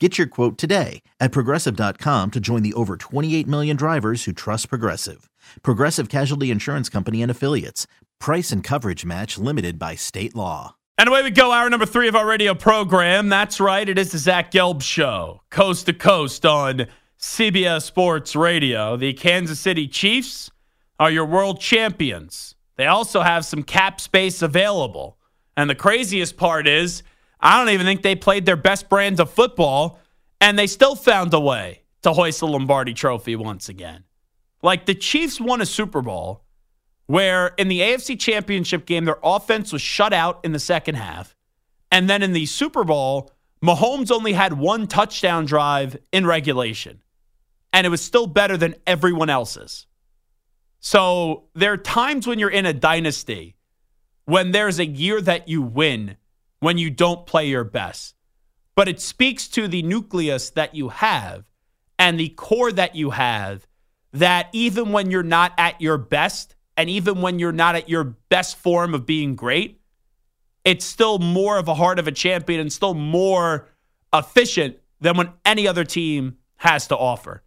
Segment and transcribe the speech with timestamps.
[0.00, 4.68] Get your quote today at progressive.com to join the over 28 million drivers who trust
[4.68, 5.30] Progressive.
[5.62, 7.86] Progressive Casualty Insurance Company and Affiliates.
[8.18, 10.74] Price and coverage match limited by state law.
[10.98, 13.28] And away we go, hour number three of our radio program.
[13.28, 16.86] That's right, it is the Zach Gelb Show, coast to coast on
[17.20, 18.96] CBS Sports Radio.
[18.96, 20.50] The Kansas City Chiefs
[20.98, 22.56] are your world champions.
[22.76, 25.18] They also have some cap space available.
[25.56, 27.04] And the craziest part is,
[27.44, 30.00] I don't even think they played their best brand of football,
[30.40, 34.04] and they still found a way to hoist the Lombardi trophy once again.
[34.62, 36.44] Like the Chiefs won a Super Bowl
[37.06, 41.36] where in the AFC Championship game, their offense was shut out in the second half.
[41.92, 43.30] And then in the Super Bowl,
[43.62, 47.02] Mahomes only had one touchdown drive in regulation,
[47.72, 49.86] and it was still better than everyone else's.
[50.80, 53.56] So there are times when you're in a dynasty
[54.26, 56.16] when there's a year that you win
[56.64, 58.14] when you don't play your best.
[58.74, 61.44] But it speaks to the nucleus that you have
[61.98, 63.66] and the core that you have
[64.12, 68.04] that even when you're not at your best and even when you're not at your
[68.04, 69.80] best form of being great,
[70.64, 73.68] it's still more of a heart of a champion and still more
[74.12, 77.42] efficient than when any other team has to offer.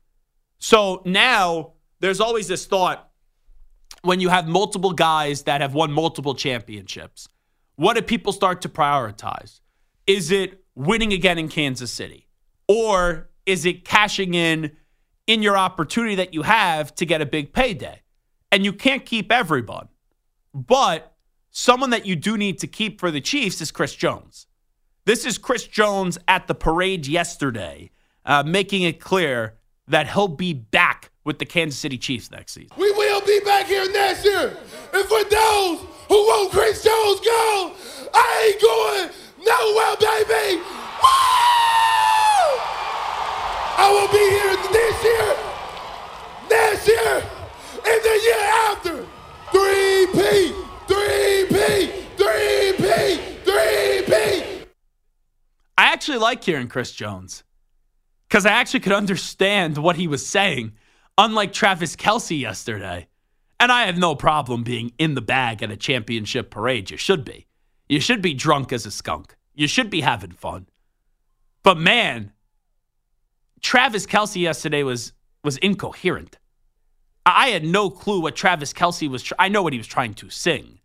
[0.59, 3.09] So now there's always this thought
[4.03, 7.27] when you have multiple guys that have won multiple championships
[7.77, 9.61] what do people start to prioritize?
[10.05, 12.27] Is it winning again in Kansas City?
[12.67, 14.75] Or is it cashing in
[15.27, 18.01] in your opportunity that you have to get a big payday?
[18.51, 19.87] And you can't keep everyone.
[20.53, 21.15] But
[21.51, 24.47] someone that you do need to keep for the Chiefs is Chris Jones.
[25.05, 27.91] This is Chris Jones at the parade yesterday,
[28.25, 29.55] uh, making it clear
[29.87, 30.96] that he'll be back
[31.27, 32.71] with the Kansas City Chiefs next season.
[32.77, 34.57] We will be back here next year.
[34.93, 37.73] And for those who won't Chris Jones go,
[38.13, 39.09] I ain't going
[39.45, 40.55] nowhere, baby.
[41.03, 41.17] Woo!
[43.75, 45.35] I will be here this year,
[46.49, 47.21] next year,
[47.85, 49.05] and the year after.
[49.51, 50.53] 3P,
[50.87, 54.65] 3P, 3P, 3P.
[55.77, 57.43] I actually like hearing Chris Jones
[58.29, 60.73] because I actually could understand what he was saying,
[61.17, 63.07] unlike Travis Kelce yesterday.
[63.59, 66.91] And I have no problem being in the bag at a championship parade.
[66.91, 67.47] You should be.
[67.89, 69.35] You should be drunk as a skunk.
[69.55, 70.67] You should be having fun.
[71.63, 72.33] But man,
[73.61, 75.13] Travis Kelce yesterday was
[75.43, 76.37] was incoherent.
[77.25, 79.23] I had no clue what Travis Kelce was.
[79.23, 80.79] Tr- I know what he was trying to sing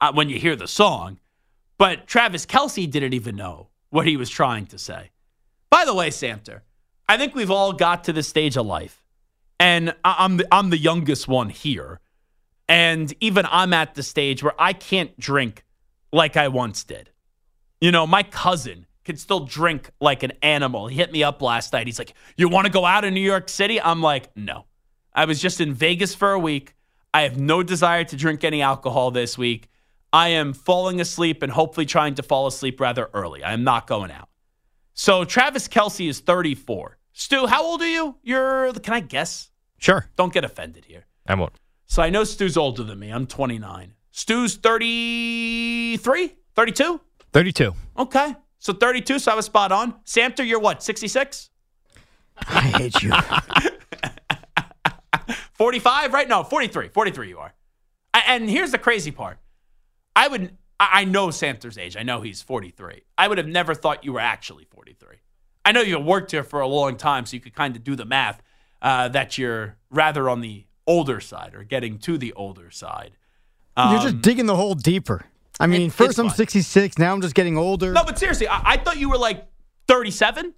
[0.00, 1.18] uh, when you hear the song,
[1.76, 5.10] but Travis Kelce didn't even know what he was trying to say.
[5.70, 6.60] By the way, Samter,
[7.08, 8.97] I think we've all got to the stage of life,
[9.60, 12.00] and I'm the, I'm the youngest one here.
[12.68, 15.64] And even I'm at the stage where I can't drink
[16.12, 17.10] like I once did.
[17.80, 20.86] You know, my cousin can still drink like an animal.
[20.86, 21.86] He hit me up last night.
[21.86, 23.80] He's like, You want to go out in New York City?
[23.80, 24.66] I'm like, No.
[25.14, 26.74] I was just in Vegas for a week.
[27.12, 29.68] I have no desire to drink any alcohol this week.
[30.12, 33.42] I am falling asleep and hopefully trying to fall asleep rather early.
[33.42, 34.28] I am not going out.
[34.94, 36.98] So Travis Kelce is 34.
[37.12, 38.16] Stu, how old are you?
[38.22, 39.50] You're, can I guess?
[39.78, 40.06] Sure.
[40.16, 41.06] Don't get offended here.
[41.26, 41.54] I won't.
[41.86, 43.10] So I know Stu's older than me.
[43.10, 43.94] I'm 29.
[44.10, 46.34] Stu's 33?
[46.54, 47.00] 32?
[47.32, 47.74] 32.
[47.98, 48.34] Okay.
[48.58, 49.94] So 32, so I was spot on.
[50.04, 51.50] Samter, you're what, 66?
[52.48, 53.12] I hate you.
[55.54, 56.28] 45, right?
[56.28, 56.88] No, 43.
[56.88, 57.54] 43 you are.
[58.26, 59.38] And here's the crazy part.
[60.14, 61.96] I would I know Samter's age.
[61.96, 63.02] I know he's 43.
[63.16, 65.16] I would have never thought you were actually 43.
[65.64, 67.96] I know you worked here for a long time, so you could kind of do
[67.96, 68.40] the math
[68.82, 73.12] uh, that you're rather on the older side or getting to the older side.
[73.76, 75.26] Um, You're just digging the hole deeper.
[75.60, 77.92] I mean, it, first I'm 66, now I'm just getting older.
[77.92, 79.46] No, but seriously, I, I thought you were like
[79.86, 80.54] 37.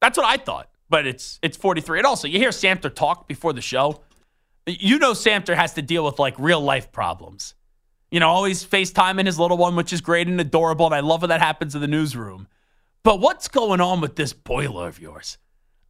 [0.00, 0.70] That's what I thought.
[0.90, 1.98] But it's it's 43.
[1.98, 4.00] And also, you hear Samter talk before the show.
[4.66, 7.54] You know Samter has to deal with like real life problems.
[8.10, 10.86] You know, always FaceTiming his little one, which is great and adorable.
[10.86, 12.48] And I love when that happens in the newsroom.
[13.02, 15.36] But what's going on with this boiler of yours?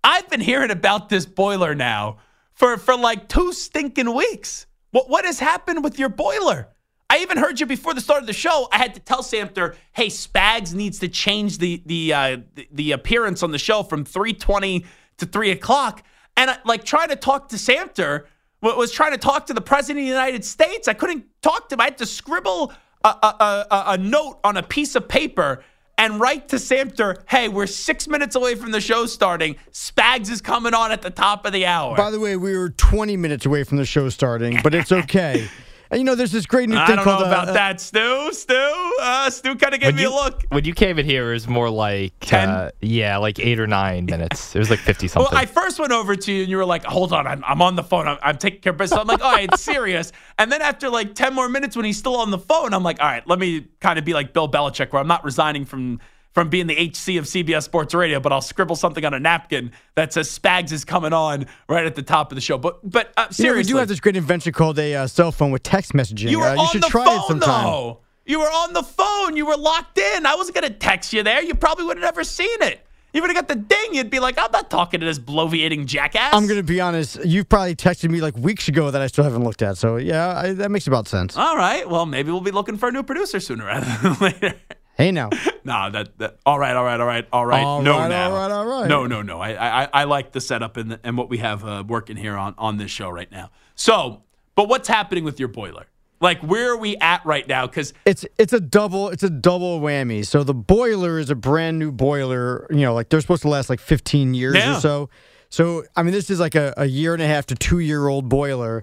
[0.02, 2.18] I've been hearing about this boiler now
[2.52, 4.66] for, for like two stinking weeks.
[4.90, 6.68] What, what has happened with your boiler?
[7.10, 8.68] I even heard you before the start of the show.
[8.70, 12.36] I had to tell Samter, hey, Spags needs to change the the uh,
[12.70, 14.84] the, appearance on the show from 320
[15.16, 16.02] to 3 o'clock.
[16.36, 18.24] And I, like trying to talk to Samter
[18.60, 20.88] was trying to talk to the president of the United States.
[20.88, 21.80] I couldn't talk to him.
[21.80, 22.72] I had to scribble
[23.04, 25.62] a, a, a, a note on a piece of paper
[25.98, 29.56] and write to Samter, hey, we're six minutes away from the show starting.
[29.72, 31.96] Spags is coming on at the top of the hour.
[31.96, 35.48] By the way, we were 20 minutes away from the show starting, but it's okay.
[35.90, 37.80] And you know, there's this great new I thing don't called know about uh, that,
[37.80, 38.30] Stu.
[38.32, 40.42] Stu, uh, Stu kind of gave When me you- a look.
[40.50, 42.48] When you came in here, it was more like 10?
[42.48, 44.54] Uh, yeah, like eight or nine minutes.
[44.54, 45.28] It was like fifty something.
[45.32, 47.62] Well, I first went over to you and you were like, hold on, I'm, I'm
[47.62, 48.06] on the phone.
[48.06, 49.00] I'm, I'm taking care of business.
[49.00, 50.12] I'm like, all right, it's serious.
[50.40, 53.00] And then after like 10 more minutes when he's still on the phone, I'm like,
[53.00, 56.00] all right, let me kind of be like Bill Belichick, where I'm not resigning from
[56.32, 59.72] from being the HC of CBS Sports Radio, but I'll scribble something on a napkin
[59.94, 62.58] that says Spags is coming on right at the top of the show.
[62.58, 65.32] But but uh, you know, we do have this great invention called a uh, cell
[65.32, 66.30] phone with text messaging.
[66.30, 67.64] you were uh, you on should the try phone it sometime.
[67.64, 68.00] though.
[68.26, 69.36] You were on the phone.
[69.36, 70.26] You were locked in.
[70.26, 71.42] I wasn't gonna text you there.
[71.42, 72.84] You probably would have never seen it.
[73.14, 73.94] You would have got the ding.
[73.94, 76.34] You'd be like, I'm not talking to this bloviating jackass.
[76.34, 77.24] I'm going to be honest.
[77.24, 79.78] You've probably texted me like weeks ago that I still haven't looked at.
[79.78, 81.34] So yeah, I, that makes about sense.
[81.34, 81.88] All right.
[81.88, 84.54] Well, maybe we'll be looking for a new producer sooner rather than later.
[84.98, 85.30] Hey now,
[85.64, 86.38] no, that, that.
[86.44, 86.74] All right.
[86.74, 86.98] All right.
[87.00, 87.26] All right.
[87.32, 87.62] All right.
[87.64, 88.30] All no, right, now.
[88.32, 88.88] all right, all right.
[88.88, 89.40] No, no, no.
[89.40, 92.36] I, I, I like the setup and the, and what we have uh, working here
[92.36, 93.50] on on this show right now.
[93.76, 94.24] So,
[94.56, 95.86] but what's happening with your boiler?
[96.20, 97.68] Like, where are we at right now?
[97.68, 100.26] Because it's it's a double it's a double whammy.
[100.26, 102.66] So the boiler is a brand new boiler.
[102.70, 104.78] You know, like they're supposed to last like 15 years Yeah.
[104.78, 105.10] or so.
[105.48, 108.08] So I mean, this is like a, a year and a half to two year
[108.08, 108.82] old boiler.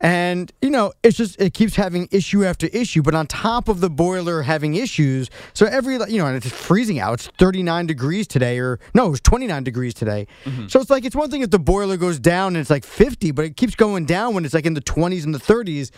[0.00, 3.02] And you know, it's just it keeps having issue after issue.
[3.02, 6.98] But on top of the boiler having issues, so every you know, and it's freezing
[6.98, 7.14] out.
[7.14, 10.26] It's 39 degrees today, or no, it was 29 degrees today.
[10.44, 10.68] Mm-hmm.
[10.68, 13.32] So it's like it's one thing if the boiler goes down and it's like 50,
[13.32, 15.90] but it keeps going down when it's like in the 20s and the 30s.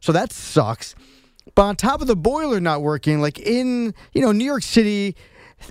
[0.00, 0.94] So that sucks.
[1.56, 5.16] But on top of the boiler not working, like in you know New York City,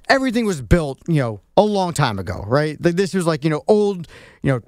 [0.09, 2.77] everything was built you know a long time ago, right?
[2.83, 4.09] Like this was like you know old,
[4.41, 4.59] you know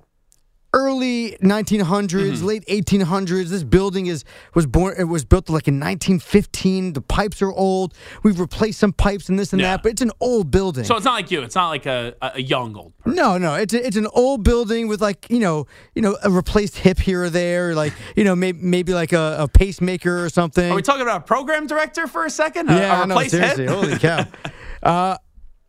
[0.73, 3.49] early 1900s, late 1800s.
[3.49, 4.23] This building is
[4.53, 4.95] was born.
[4.97, 6.93] It was built like in 1915.
[6.93, 7.93] The pipes are old.
[8.23, 9.71] We've replaced some pipes and this and Yeah.
[9.77, 10.83] that, but it's an old building.
[10.83, 11.41] so it's not like you.
[11.41, 12.97] It's not like a, a young old.
[12.99, 13.15] person.
[13.15, 16.29] No, no, it's a, it's an old building with like you know you know a
[16.29, 20.29] replaced hip here or there, like you know maybe maybe like a, a pacemaker or
[20.29, 20.71] something.
[20.71, 22.69] Are we talking about a program director for a second?
[22.69, 23.55] A- Yeah, a I know, replaced head?
[23.55, 23.87] seriously.
[23.89, 24.25] Holy cow.
[24.81, 25.17] Uh,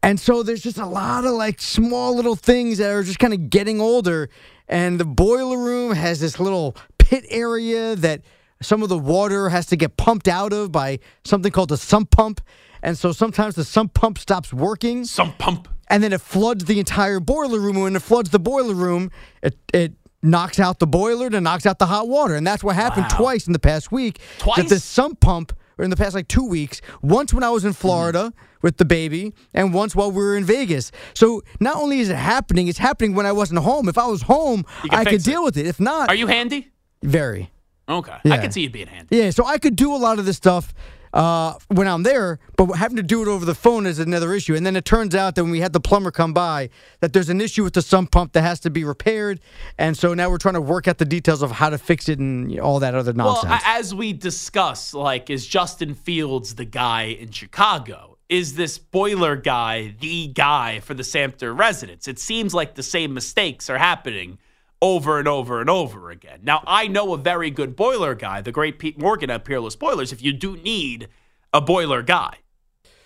[0.05, 3.35] and so there's just a lot of like small little things that are just kind
[3.35, 4.31] of getting older.
[4.71, 8.23] And the boiler room has this little pit area that
[8.63, 12.11] some of the water has to get pumped out of by something called a sump
[12.11, 12.41] pump.
[12.83, 15.69] And so sometimes the sump pump stops working Sump pump.
[15.89, 17.77] and then it floods the entire boiler room.
[17.77, 19.11] And when it floods the boiler room,
[19.43, 22.35] it, it knocks out the boiler and it knocks out the hot water.
[22.37, 23.17] And that's what happened Wow.
[23.19, 24.21] twice in the past week.
[24.39, 24.57] Twice?
[24.59, 27.65] That this sump pump, or in the past like two weeks, once when I was
[27.65, 27.81] in mm-hmm.
[27.81, 28.33] Florida
[28.63, 30.93] with the baby, and once while we were in Vegas.
[31.15, 33.89] So not only is it happening, it's happening when I wasn't home.
[33.89, 35.25] If I was home, I could it.
[35.25, 35.67] deal with it.
[35.67, 36.69] If not, Are you handy?
[37.03, 37.51] very.
[37.89, 38.13] Okay.
[38.13, 38.43] I Yeah.
[38.43, 39.17] can see you being handy.
[39.17, 40.75] Yeah, so I could do a lot of this stuff
[41.13, 44.55] uh, when I'm there, but having to do it over the phone is another issue.
[44.55, 47.29] And then it turns out that when we had the plumber come by, that there's
[47.29, 49.41] an issue with the sump pump that has to be repaired.
[49.79, 52.19] And so now we're trying to work out the details of how to fix it
[52.19, 53.51] and all that other nonsense.
[53.51, 58.19] Well, as we discuss, like, is Justin Fields the guy in Chicago?
[58.29, 62.07] Is this boiler guy the guy for the Samter residence?
[62.07, 64.39] It seems like the same mistakes are happening
[64.83, 66.41] over and over and over again.
[66.43, 70.13] Now, I know a very good boiler guy, the great Pete Morgan at Peerless Boilers,
[70.13, 71.09] if you do need
[71.53, 72.37] a boiler guy.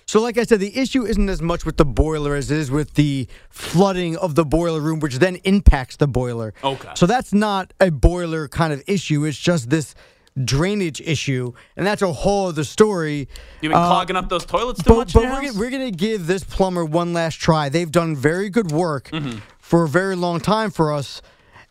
[0.06, 2.70] So, like I said, the issue isn't as much with the boiler as it is
[2.70, 6.52] with the flooding of the boiler room, which then impacts the boiler.
[6.62, 6.90] Okay.
[6.94, 9.24] So that's not a boiler kind of issue.
[9.24, 9.94] It's just this
[10.44, 13.28] drainage issue, and that's a whole other story.
[13.62, 15.12] You've been Uh, clogging up those toilets too But, much?
[15.14, 17.68] but we're, gonna, we're gonna give this plumber one last try.
[17.70, 19.38] They've done very good work Mm-hmm.
[19.58, 21.22] for a very long time for us,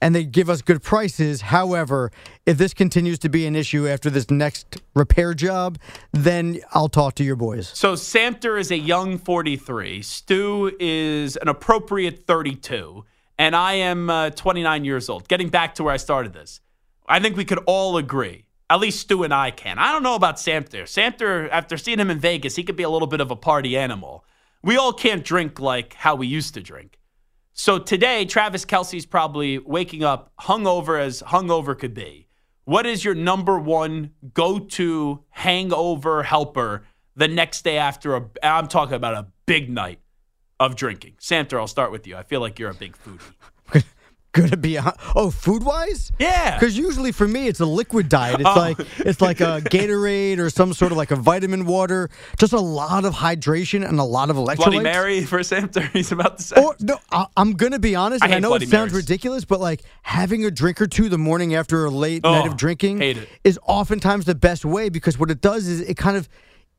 [0.04, 1.40] and they give us good prices.
[1.40, 2.12] However,
[2.46, 5.80] if this continues to be an issue after this next repair job,
[6.12, 7.70] then I'll talk to your boys.
[7.70, 10.02] So Samter is a young 43.
[10.02, 13.06] Stu is an appropriate 32.
[13.40, 15.30] And I am uh, 29 years old.
[15.30, 16.60] Getting back to where I started this,
[17.08, 18.44] I think we could all agree.
[18.70, 19.80] At least Stu and I can.
[19.80, 20.84] I don't know about Samter.
[20.84, 23.78] Samter, after seeing him in Vegas, he could be a little bit of a party
[23.78, 24.26] animal.
[24.62, 27.00] We all can't drink like how we used to drink.
[27.56, 32.28] So today, Travis Kelce's probably waking up hungover as hungover could be.
[32.66, 36.84] What is your number one go to hangover helper
[37.16, 40.00] the next day after a, I'm talking about a big night
[40.60, 41.18] of drinking?
[41.20, 42.16] Samter, I'll start with you.
[42.16, 43.22] I feel like you're a big foodie.
[44.34, 46.12] Gonna be a, oh food wise?
[46.20, 46.58] Yeah.
[46.60, 48.40] Because usually for me it's a liquid diet.
[48.40, 48.56] It's Oh.
[48.60, 52.10] like it's like a Gatorade or some sort of like a vitamin water.
[52.40, 54.56] Just a lot of hydration and a lot of electrolytes.
[54.58, 56.56] Bloody Mary for Samter, he's about to say.
[56.64, 58.24] Or no, I, I'm gonna be honest.
[58.24, 59.04] I and I, know Bloody it sounds Marys.
[59.06, 62.46] ridiculous, but like having a drink or two the morning after a late oh, night
[62.46, 63.02] Oh, of drinking
[63.44, 66.28] is oftentimes the best way because what it does is it kind of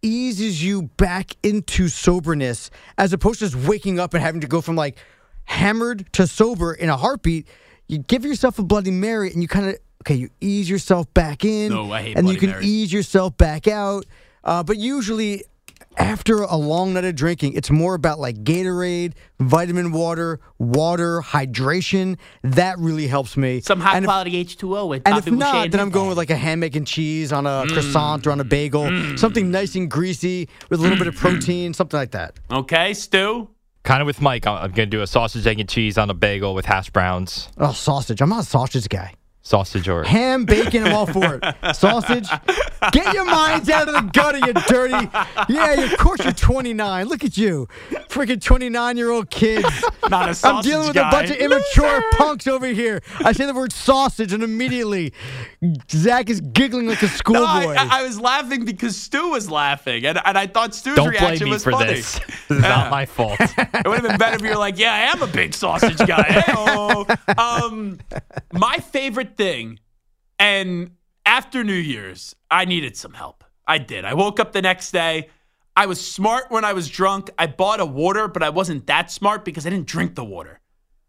[0.03, 4.61] eases you back into soberness as opposed to just waking up and having to go
[4.61, 4.99] from like
[5.47, 7.47] hammered to sober in a heartbeat.
[7.89, 11.45] You give yourself a Bloody Mary and you kind of okay, you ease yourself back
[11.45, 12.67] in, No, I hate and you can Marys.
[12.67, 14.05] ease yourself back out.
[14.43, 15.45] Uh, but usually,
[15.97, 22.19] after a long night of drinking, it's more about like Gatorade, vitamin water, water, hydration.
[22.43, 23.61] That really helps me.
[23.61, 26.09] Some high And if- quality H2O with and Bobby if Boucher not, then I'm going
[26.09, 27.65] with like a ham, egg, and cheese on Mm.
[27.71, 31.15] a croissant or on a bagel, something nice and greasy with a little bit of
[31.17, 32.35] protein, something like that.
[32.51, 33.49] Okay, Stu.
[33.85, 36.15] Kind of with Mike, I'm going to do a sausage, egg, and cheese on a
[36.15, 38.23] bagel with hash browns, Oh, sausage!
[38.23, 39.13] I'm not a sausage guy.
[39.45, 41.55] Sausage or Ham, bacon, I'm all for it.
[41.77, 42.27] Sausage.
[42.93, 45.09] Get your minds out of the gutter, you dirty.
[45.53, 47.07] Yeah, of course you're 29.
[47.07, 47.69] Look at you.
[48.09, 49.69] Freaking 29 year old kids.
[50.09, 51.09] Not a I'm dealing with guy.
[51.09, 53.03] a bunch of immature punks over here.
[53.25, 55.13] I say the word sausage, and immediately
[55.91, 57.41] Zach is giggling like a No, schoolboy.
[57.75, 61.11] I, I, I was laughing because Stu was laughing, and, and I thought Stu's Don't
[61.11, 61.95] blame reaction me was for funny.
[61.95, 62.19] this.
[62.49, 63.37] This is not my fault.
[63.41, 65.99] It would have been better if you were like, "Yeah, I am a big sausage
[65.99, 67.07] guy." Hey-o.
[67.39, 67.99] um,
[68.53, 69.79] my favorite thing,
[70.39, 70.93] and
[71.27, 73.45] after New Year's, I needed some help.
[73.67, 74.05] I did.
[74.05, 75.29] I woke up the next day.
[75.77, 77.31] I was smart when I was drunk.
[77.39, 80.61] I bought a water, but I wasn't that smart because I didn't drink the water.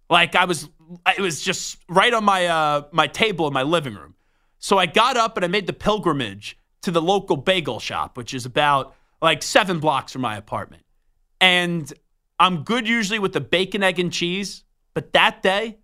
[0.10, 0.70] Like I was,
[1.18, 4.16] it was just right on my uh, my table in my living room.
[4.60, 8.34] So I got up and I made the pilgrimage to the local bagel shop, which
[8.34, 10.84] is about like seven blocks from my apartment.
[11.42, 11.92] And
[12.40, 14.64] I'm good usually with the bacon, egg, and cheese.
[14.94, 15.80] But that day,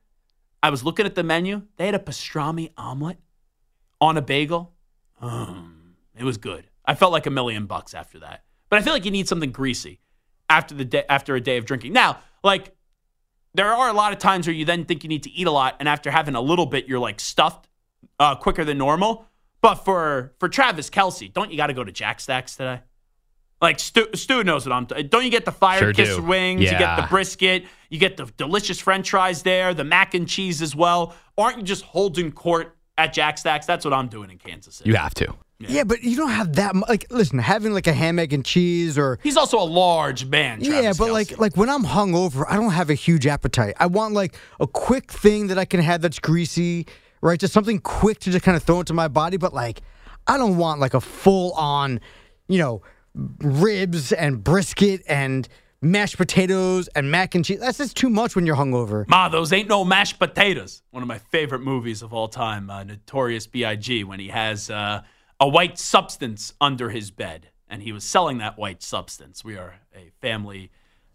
[0.64, 1.64] I was looking at the menu.
[1.78, 3.18] They had a pastrami omelet
[4.00, 4.74] on a bagel.
[5.20, 6.68] Um, it was good.
[6.86, 8.44] I felt like a million bucks after that.
[8.70, 10.00] But I feel like you need something greasy
[10.50, 11.94] after the day after a day of drinking.
[11.94, 12.76] Now, like
[13.54, 15.52] there are a lot of times where you then think you need to eat a
[15.52, 17.68] lot, and after having a little bit, you're like stuffed
[18.20, 19.26] uh, quicker than normal.
[19.62, 22.82] But for for Travis Kelce, don't you got to go to Jack Stacks today?
[23.62, 24.86] Like Stu, Stu knows what I'm.
[24.88, 26.22] T- don't you get the fire Sure kiss do.
[26.24, 26.62] wings?
[26.62, 27.66] You get the brisket.
[27.90, 29.74] You get the delicious French fries there.
[29.74, 31.14] The mac and cheese as well.
[31.38, 33.66] Aren't you just holding court at Jack Stacks?
[33.68, 34.90] That's what I'm doing in Kansas City.
[34.90, 35.36] You have to.
[35.60, 36.90] yeah, but you don't have that much.
[36.90, 40.58] Like, listen, having like a ham, egg, and cheese or He's also a large man.
[40.62, 41.12] yeah, but Kelce.
[41.14, 43.76] like like when I'm hungover, I don't have a huge appetite.
[43.80, 46.88] I want like a quick thing that I can have that's greasy,
[47.22, 47.40] right?
[47.40, 49.38] Just something quick to just kind of throw into my body.
[49.38, 49.82] But like,
[50.26, 52.00] I don't want like a full on,
[52.48, 52.82] you know,
[53.14, 55.48] ribs and brisket and
[55.82, 57.60] mashed potatoes and mac and cheese.
[57.60, 59.08] That's just too much when you're hungover.
[59.08, 60.84] Ma, those ain't no mashed potatoes.
[60.92, 65.02] One of my favorite movies of all time, uh, Notorious B.I.G., when he has uh,
[65.40, 69.44] a white substance under his bed, and he was selling that white substance.
[69.44, 70.72] We are a family,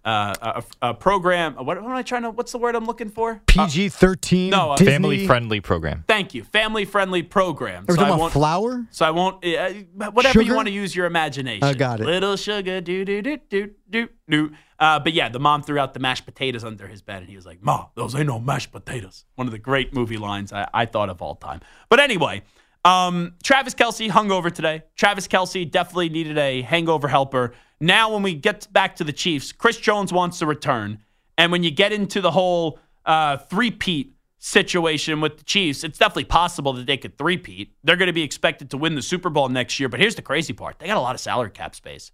[0.06, 1.54] uh, a, a program.
[1.56, 2.30] What, what am I trying to?
[2.30, 3.42] What's the word I'm looking for?
[3.46, 4.50] PG thirteen.
[4.50, 6.04] no, uh, Family friendly program.
[6.06, 7.84] Thank you, family-friendly program.
[7.88, 8.86] Are we So I talking about won't- flour?
[8.90, 9.44] so I won't.
[9.44, 9.70] Uh,
[10.12, 11.64] whatever you want to use your imagination.
[11.64, 12.06] I got it.
[12.06, 14.52] Little sugar, do do do do do do.
[14.78, 17.34] Uh, but yeah, the mom threw out the mashed potatoes under his bed, and he
[17.36, 20.68] was like, "Ma, those ain't no mashed potatoes." One of the great movie lines I,
[20.72, 21.60] I thought of all time.
[21.88, 22.42] But anyway,
[22.84, 24.82] um, Travis Kelce hung over today.
[24.94, 27.54] Travis Kelce definitely needed a hangover helper.
[27.80, 31.00] Now, when we get back to the Chiefs, Chris Jones wants to return,
[31.37, 36.25] and when you get into the whole uh, three-peat situation with the Chiefs, it's definitely
[36.25, 37.75] possible that they could three-peat.
[37.85, 39.88] They're going to be expected to win the Super Bowl next year.
[39.88, 42.12] But here's the crazy part: they got a lot of salary cap space,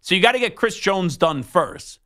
[0.00, 2.00] so you got to get Chris Jones done first.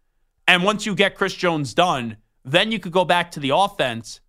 [0.47, 4.21] And once you get Chris Jones done, then you could go back to the offense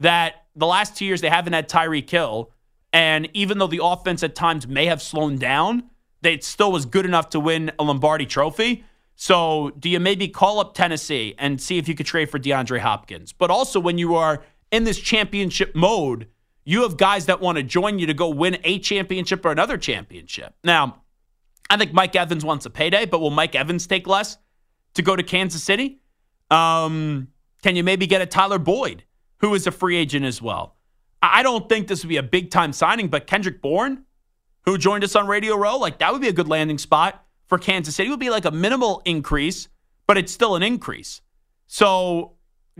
[0.00, 2.50] that the last two years they haven't had Tyreek Hill.
[2.92, 5.90] And even though the offense at times may have slowed down,
[6.22, 8.84] they still was good enough to win a Lombardi trophy.
[9.14, 12.80] So do you maybe call up Tennessee and see if you could trade for DeAndre
[12.80, 13.32] Hopkins?
[13.32, 16.28] But also when you are in this championship mode,
[16.64, 19.78] you have guys that want to join you to go win a championship or another
[19.78, 20.54] championship.
[20.64, 21.02] Now,
[21.70, 24.36] I think Mike Evans wants a payday, but will Mike Evans take less
[24.94, 26.00] to go to Kansas City?
[26.50, 27.28] Um,
[27.62, 29.04] can you maybe get a Tyler Boyd,
[29.38, 30.76] who is a free agent as well?
[31.22, 34.04] I don't think this would be a big time signing, but Kendrick Bourne,
[34.66, 37.56] who joined us on Radio Row, like that would be a good landing spot for
[37.56, 38.08] Kansas City.
[38.08, 39.68] It would be like a minimal increase,
[40.06, 41.22] but it's still an increase.
[41.68, 42.32] So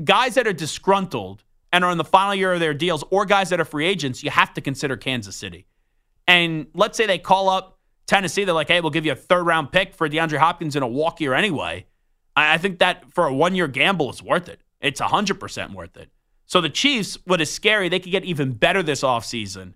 [0.02, 3.50] guys that are disgruntled and are in the final year of their deals or guys
[3.50, 5.66] that are free agents, you have to consider Kansas City.
[6.26, 9.44] And let's say they call up Tennessee, they're like, hey, we'll give you a third
[9.44, 11.86] round pick for DeAndre Hopkins in a walk year anyway.
[12.36, 14.60] I think that for a one year gamble, it's worth it.
[14.80, 16.10] It's 100% worth it.
[16.44, 19.74] So the Chiefs, what is scary, they could get even better this offseason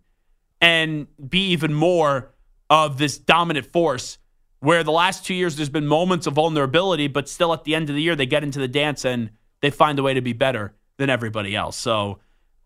[0.61, 2.33] and be even more
[2.69, 4.19] of this dominant force
[4.61, 7.89] where the last two years there's been moments of vulnerability, but still at the end
[7.89, 9.31] of the year they get into the dance and
[9.63, 11.77] they find a way to be better than everybody else.
[11.77, 12.19] So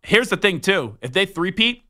[0.03, 0.99] here's the thing, too.
[1.01, 1.83] If they three-peat,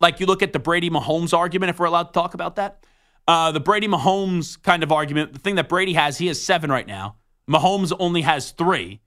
[0.00, 2.84] like you look at the Brady Mahomes argument, if we're allowed to talk about that,
[3.26, 6.70] uh, the Brady Mahomes kind of argument, the thing that Brady has, he has seven
[6.70, 7.16] right now.
[7.50, 9.00] Mahomes only has three.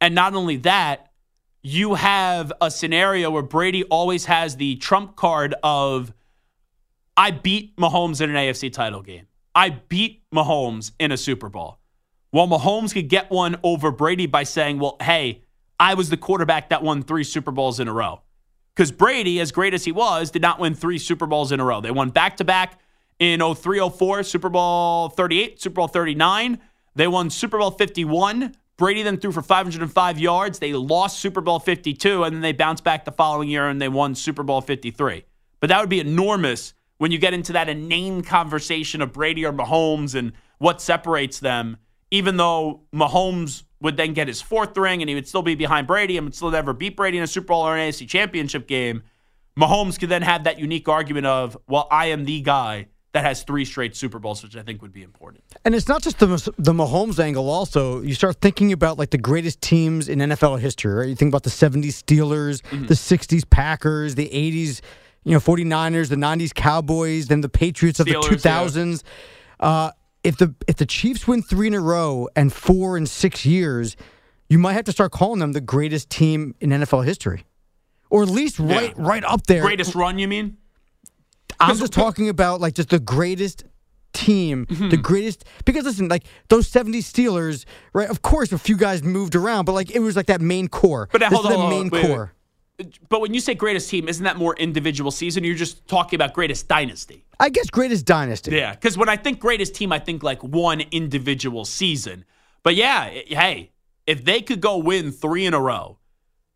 [0.00, 1.09] And not only that,
[1.62, 6.12] you have a scenario where Brady always has the trump card of
[7.16, 9.26] I beat Mahomes in an AFC title game.
[9.54, 11.78] I beat Mahomes in a Super Bowl.
[12.32, 15.42] Well, Mahomes could get one over Brady by saying, well, hey,
[15.78, 18.22] I was the quarterback that won three Super Bowls in a row.
[18.74, 21.64] Because Brady, as great as he was, did not win three Super Bowls in a
[21.64, 21.80] row.
[21.80, 22.80] They won back to back
[23.18, 26.58] in 03 04, Super Bowl 38, Super Bowl 39.
[26.94, 28.54] They won Super Bowl 51.
[28.80, 30.58] Brady then threw for 505 yards.
[30.58, 33.90] They lost Super Bowl 52, and then they bounced back the following year and they
[33.90, 35.22] won Super Bowl 53.
[35.60, 39.52] But that would be enormous when you get into that inane conversation of Brady or
[39.52, 41.76] Mahomes and what separates them,
[42.10, 45.86] even though Mahomes would then get his fourth ring and he would still be behind
[45.86, 48.66] Brady and would still never beat Brady in a Super Bowl or an AFC championship
[48.66, 49.02] game,
[49.58, 53.42] Mahomes could then have that unique argument of, well, I am the guy that has
[53.42, 55.42] three straight Super Bowls, which I think would be important.
[55.64, 56.26] And it's not just the
[56.58, 57.48] the Mahomes angle.
[57.50, 60.92] Also, you start thinking about like the greatest teams in NFL history.
[60.92, 61.08] Right?
[61.08, 62.86] You think about the '70s Steelers, mm-hmm.
[62.86, 64.80] the '60s Packers, the '80s
[65.24, 69.02] you know, 49ers, the 90s Cowboys, then the Patriots of Steelers, the 2000s.
[69.60, 69.66] Yeah.
[69.66, 69.90] Uh,
[70.24, 73.96] if the if the Chiefs win three in a row and four in six years,
[74.48, 77.44] you might have to start calling them the greatest team in NFL history,
[78.10, 79.02] or at least right yeah.
[79.02, 79.62] right up there.
[79.62, 80.58] Greatest run, you mean?
[81.60, 83.64] I'm just talking about like just the greatest
[84.12, 84.88] team, mm-hmm.
[84.88, 85.44] the greatest.
[85.64, 88.08] Because listen, like those 70 Steelers, right?
[88.08, 91.08] Of course, a few guys moved around, but like it was like that main core.
[91.12, 92.32] But hold on, the main wait, core.
[93.08, 95.44] But when you say greatest team, isn't that more individual season?
[95.44, 97.24] You're just talking about greatest dynasty.
[97.38, 98.52] I guess greatest dynasty.
[98.52, 102.24] Yeah, because when I think greatest team, I think like one individual season.
[102.62, 103.72] But yeah, hey,
[104.06, 105.98] if they could go win three in a row,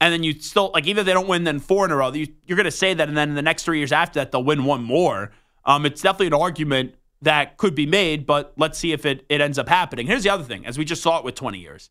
[0.00, 2.28] and then you still like either they don't win then four in a row, you,
[2.50, 4.44] are going to say that, and then in the next three years after that they'll
[4.44, 5.32] win one more.
[5.64, 9.40] Um, it's definitely an argument that could be made, but let's see if it it
[9.40, 10.06] ends up happening.
[10.06, 11.90] Here's the other thing, as we just saw it with 20 years,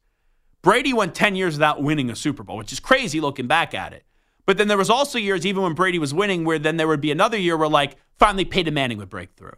[0.61, 3.93] Brady went 10 years without winning a Super Bowl, which is crazy looking back at
[3.93, 4.03] it.
[4.45, 7.01] But then there was also years, even when Brady was winning, where then there would
[7.01, 9.55] be another year where like finally Peyton Manning would break through.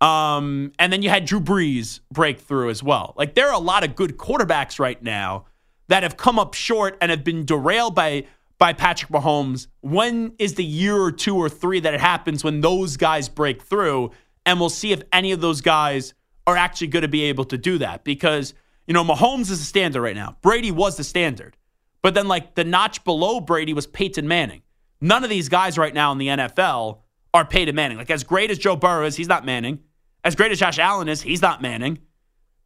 [0.00, 3.14] Um, and then you had Drew Brees break through as well.
[3.16, 5.46] Like there are a lot of good quarterbacks right now
[5.88, 8.26] that have come up short and have been derailed by
[8.58, 9.68] by Patrick Mahomes.
[9.80, 13.62] When is the year or two or three that it happens when those guys break
[13.62, 14.10] through?
[14.44, 16.14] And we'll see if any of those guys
[16.46, 18.54] are actually going to be able to do that because,
[18.86, 20.36] you know, Mahomes is the standard right now.
[20.40, 21.56] Brady was the standard.
[22.02, 24.62] But then, like, the notch below Brady was Peyton Manning.
[25.00, 27.00] None of these guys right now in the NFL
[27.34, 27.98] are Peyton Manning.
[27.98, 29.80] Like, as great as Joe Burrow is, he's not Manning.
[30.24, 31.98] As great as Josh Allen is, he's not Manning.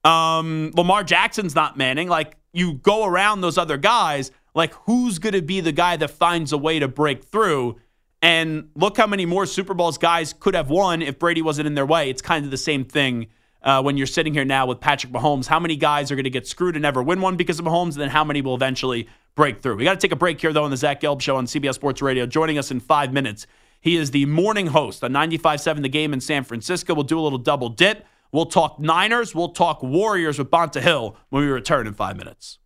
[0.05, 2.09] Um, Lamar Jackson's not Manning.
[2.09, 6.11] Like, you go around those other guys, like, who's going to be the guy that
[6.11, 7.77] finds a way to break through?
[8.21, 11.75] And look how many more Super Bowls guys could have won if Brady wasn't in
[11.75, 12.09] their way.
[12.11, 13.29] It's kind of the same thing
[13.63, 15.47] uh, when you're sitting here now with Patrick Mahomes.
[15.47, 17.93] How many guys are going to get screwed and never win one because of Mahomes?
[17.93, 19.77] And then how many will eventually break through?
[19.77, 21.75] We got to take a break here, though, on the Zach Gelb Show on CBS
[21.75, 22.27] Sports Radio.
[22.27, 23.47] Joining us in five minutes,
[23.81, 26.95] he is the morning host on 95.7 The Game in San Francisco.
[26.95, 28.07] We'll do a little double dip.
[28.33, 29.35] We'll talk Niners.
[29.35, 32.59] We'll talk Warriors with Bonta Hill when we return in five minutes.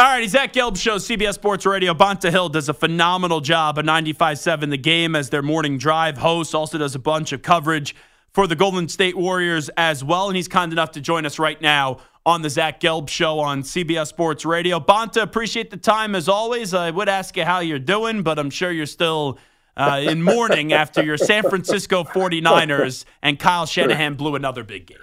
[0.00, 1.92] All right, Zach Gelb Show, CBS Sports Radio.
[1.92, 6.54] Bonta Hill does a phenomenal job at 95.7 The Game as their morning drive host.
[6.54, 7.96] Also does a bunch of coverage
[8.32, 10.28] for the Golden State Warriors as well.
[10.28, 13.62] And he's kind enough to join us right now on the Zach Gelb Show on
[13.62, 14.78] CBS Sports Radio.
[14.78, 16.74] Bonta, appreciate the time as always.
[16.74, 19.38] I would ask you how you're doing, but I'm sure you're still
[19.78, 24.98] uh, in mourning after your San Francisco 49ers and Kyle Shanahan blew another big game.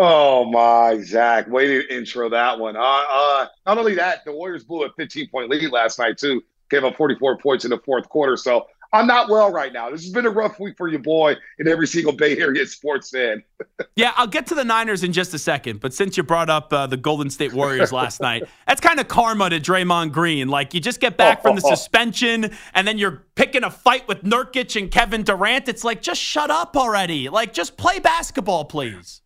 [0.00, 1.48] Oh my, Zach!
[1.48, 2.76] Way to intro that one.
[2.76, 6.42] Uh, uh, not only that, the Warriors blew a 15 point lead last night too.
[6.70, 8.36] Gave up 44 points in the fourth quarter.
[8.36, 9.90] So I'm not well right now.
[9.90, 13.10] This has been a rough week for your boy and every single Bay Area sports
[13.10, 13.42] fan.
[13.96, 15.80] yeah, I'll get to the Niners in just a second.
[15.80, 19.06] But since you brought up uh, the Golden State Warriors last night, that's kind of
[19.06, 20.48] karma to Draymond Green.
[20.48, 24.22] Like you just get back from the suspension and then you're picking a fight with
[24.22, 25.68] Nurkic and Kevin Durant.
[25.68, 27.28] It's like just shut up already.
[27.28, 29.20] Like just play basketball, please.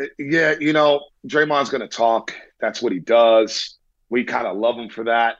[0.00, 2.34] Uh, yeah, you know Draymond's going to talk.
[2.60, 3.76] That's what he does.
[4.10, 5.36] We kind of love him for that.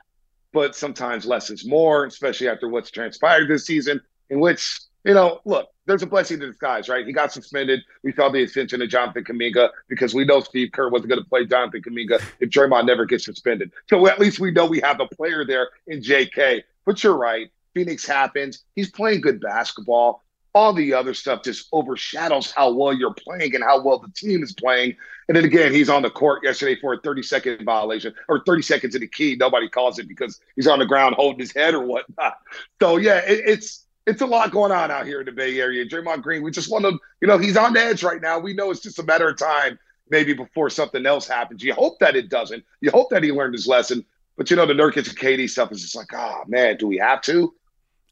[0.51, 5.41] But sometimes less is more, especially after what's transpired this season, in which, you know,
[5.45, 7.05] look, there's a blessing in disguise, right?
[7.05, 7.81] He got suspended.
[8.03, 11.29] We saw the extension of Jonathan Kuminga because we know Steve Kerr wasn't going to
[11.29, 13.71] play Jonathan Kuminga if Draymond never gets suspended.
[13.89, 16.63] So at least we know we have a player there in JK.
[16.85, 17.51] But you're right.
[17.73, 18.63] Phoenix happens.
[18.75, 23.63] He's playing good basketball all the other stuff just overshadows how well you're playing and
[23.63, 24.95] how well the team is playing.
[25.29, 28.63] And then again, he's on the court yesterday for a 30 second violation or 30
[28.63, 29.37] seconds in the key.
[29.39, 32.39] Nobody calls it because he's on the ground holding his head or whatnot.
[32.81, 35.85] So yeah, it, it's it's a lot going on out here in the Bay Area.
[35.85, 38.39] Draymond Green, we just want to, you know, he's on the edge right now.
[38.39, 39.77] We know it's just a matter of time,
[40.09, 41.63] maybe before something else happens.
[41.63, 42.63] You hope that it doesn't.
[42.81, 44.03] You hope that he learned his lesson.
[44.35, 46.97] But you know, the Nurkic and KD stuff is just like, oh man, do we
[46.97, 47.53] have to?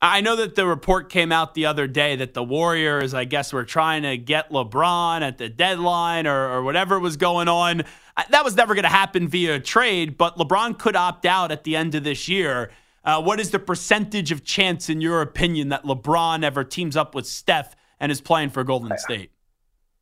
[0.01, 3.51] I know that the report came out the other day that the Warriors, I guess,
[3.51, 7.83] were trying to get LeBron at the deadline or, or whatever was going on.
[8.29, 11.75] That was never going to happen via trade, but LeBron could opt out at the
[11.75, 12.71] end of this year.
[13.03, 17.15] Uh, what is the percentage of chance, in your opinion, that LeBron ever teams up
[17.15, 19.31] with Steph and is playing for Golden State?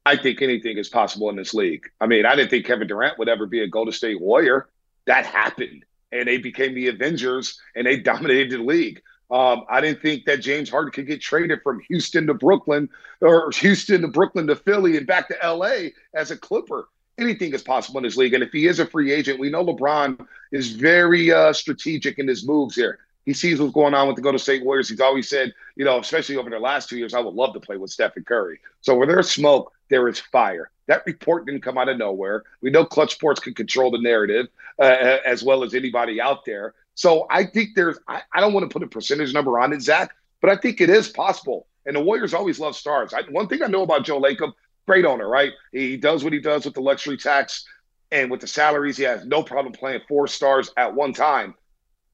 [0.05, 1.89] I think anything is possible in this league.
[2.01, 4.67] I mean, I didn't think Kevin Durant would ever be a Golden State Warrior.
[5.05, 9.01] That happened, and they became the Avengers, and they dominated the league.
[9.31, 12.89] Um, I didn't think that James Harden could get traded from Houston to Brooklyn
[13.21, 16.88] or Houston to Brooklyn to Philly and back to LA as a Clipper.
[17.17, 18.33] Anything is possible in this league.
[18.33, 22.27] And if he is a free agent, we know LeBron is very uh, strategic in
[22.27, 22.99] his moves here.
[23.25, 24.89] He sees what's going on with the Golden State Warriors.
[24.89, 27.59] He's always said, you know, especially over the last two years, I would love to
[27.59, 28.59] play with Stephen Curry.
[28.81, 30.69] So where there's smoke, there is fire.
[30.88, 32.43] That report didn't come out of nowhere.
[32.61, 34.47] We know Clutch Sports can control the narrative
[34.79, 36.75] uh, as well as anybody out there.
[36.95, 39.81] So I think there's, I, I don't want to put a percentage number on it,
[39.81, 41.67] Zach, but I think it is possible.
[41.86, 43.13] And the Warriors always love stars.
[43.13, 44.53] I, one thing I know about Joe Lacob,
[44.88, 45.51] great owner, right?
[45.71, 47.65] He does what he does with the luxury tax
[48.12, 48.97] and with the salaries.
[48.97, 51.53] He has no problem playing four stars at one time.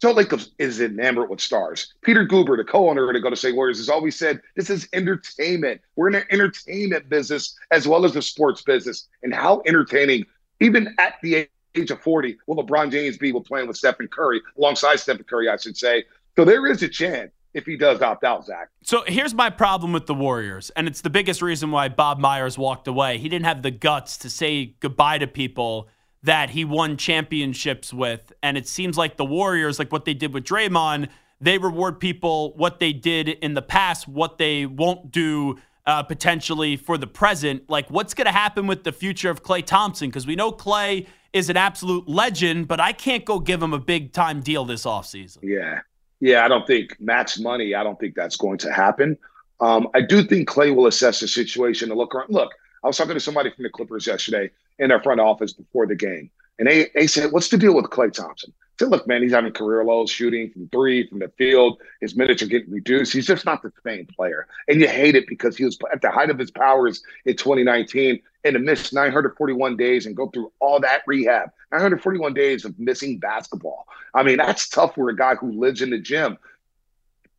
[0.02, 1.94] Joe Lacob is enamored with stars.
[2.02, 5.80] Peter Guber, the co-owner of the Golden State Warriors, has always said this is entertainment.
[5.96, 9.08] We're in an entertainment business as well as the sports business.
[9.22, 10.26] And how entertaining,
[10.60, 14.42] even at the age of 40 will LeBron James be with playing with Stephen Curry,
[14.58, 16.06] alongside Stephen Curry, I should say.
[16.36, 18.70] So there is a chance if he does opt out, Zach.
[18.84, 22.58] So here's my problem with the Warriors, and it's the biggest reason why Bob Myers
[22.58, 23.18] walked away.
[23.18, 25.90] He didn't have the guts to say goodbye to people
[26.24, 28.32] that he won championships with.
[28.44, 32.54] And it seems like the Warriors, like what they did with Draymond, they reward people
[32.56, 35.58] what they did in the past, what they won't do
[35.88, 37.68] uh, potentially for the present.
[37.68, 40.10] Like, what's going to happen with the future of Klay Thompson?
[40.10, 43.80] Because we know Klay is an absolute legend, but I can't go give him a
[43.80, 45.40] big time deal this offseason.
[45.42, 45.82] Yeah.
[46.20, 49.18] Yeah, I don't think max money, I don't think that's going to happen.
[49.60, 52.30] Um, I do think Klay will assess the situation and look around.
[52.30, 52.52] Look,
[52.84, 55.96] I was talking to somebody from the Clippers yesterday in their front office before the
[55.96, 58.54] game, and they, they said, What's the deal with Klay Thompson?
[58.58, 61.80] I said, look, man, he's having career lows shooting from three, from the field.
[62.00, 63.14] His minutes are getting reduced.
[63.14, 64.48] He's just not the same player.
[64.68, 68.22] And you hate it because he was at the height of his powers in 2019
[68.44, 71.50] and to miss 941 days and go through all that rehab.
[71.72, 73.88] 941 days of missing basketball.
[74.14, 76.38] I mean, that's tough for a guy who lives in the gym.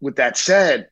[0.00, 0.88] With that said,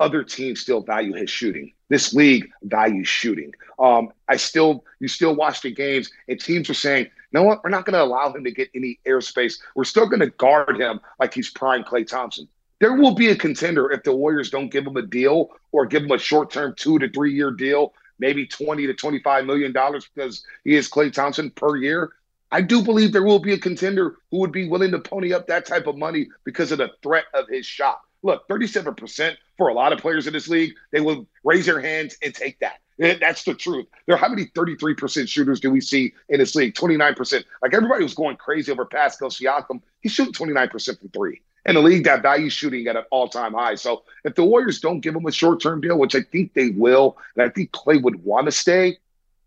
[0.00, 1.72] other teams still value his shooting.
[1.88, 3.52] This league values shooting.
[3.78, 7.62] Um, I still, you still watch the games, and teams are saying, know what?
[7.62, 9.58] We're not going to allow him to get any airspace.
[9.74, 12.48] We're still going to guard him like he's prime Klay Thompson.
[12.80, 16.02] There will be a contender if the Warriors don't give him a deal or give
[16.02, 20.08] him a short term two to three year deal, maybe 20 to 25 million dollars
[20.14, 22.12] because he is Klay Thompson per year.
[22.52, 25.48] I do believe there will be a contender who would be willing to pony up
[25.48, 28.00] that type of money because of the threat of his shot.
[28.22, 32.16] Look, 37% for a lot of players in this league, they will raise their hands
[32.22, 32.78] and take that.
[32.98, 33.86] That's the truth.
[34.06, 36.74] There, how many 33% shooters do we see in this league?
[36.74, 37.42] 29%.
[37.62, 39.80] Like everybody was going crazy over Pascal Siakam.
[40.00, 41.42] He's shooting 29% from three.
[41.64, 43.76] And the league that value shooting at an all-time high.
[43.76, 47.16] So if the Warriors don't give him a short-term deal, which I think they will,
[47.36, 48.98] and I think Klay would want to stay,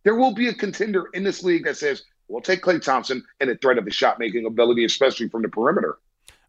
[0.04, 3.50] there will be a contender in this league that says, we'll take Klay Thompson and
[3.50, 5.98] a threat of his shot-making ability, especially from the perimeter.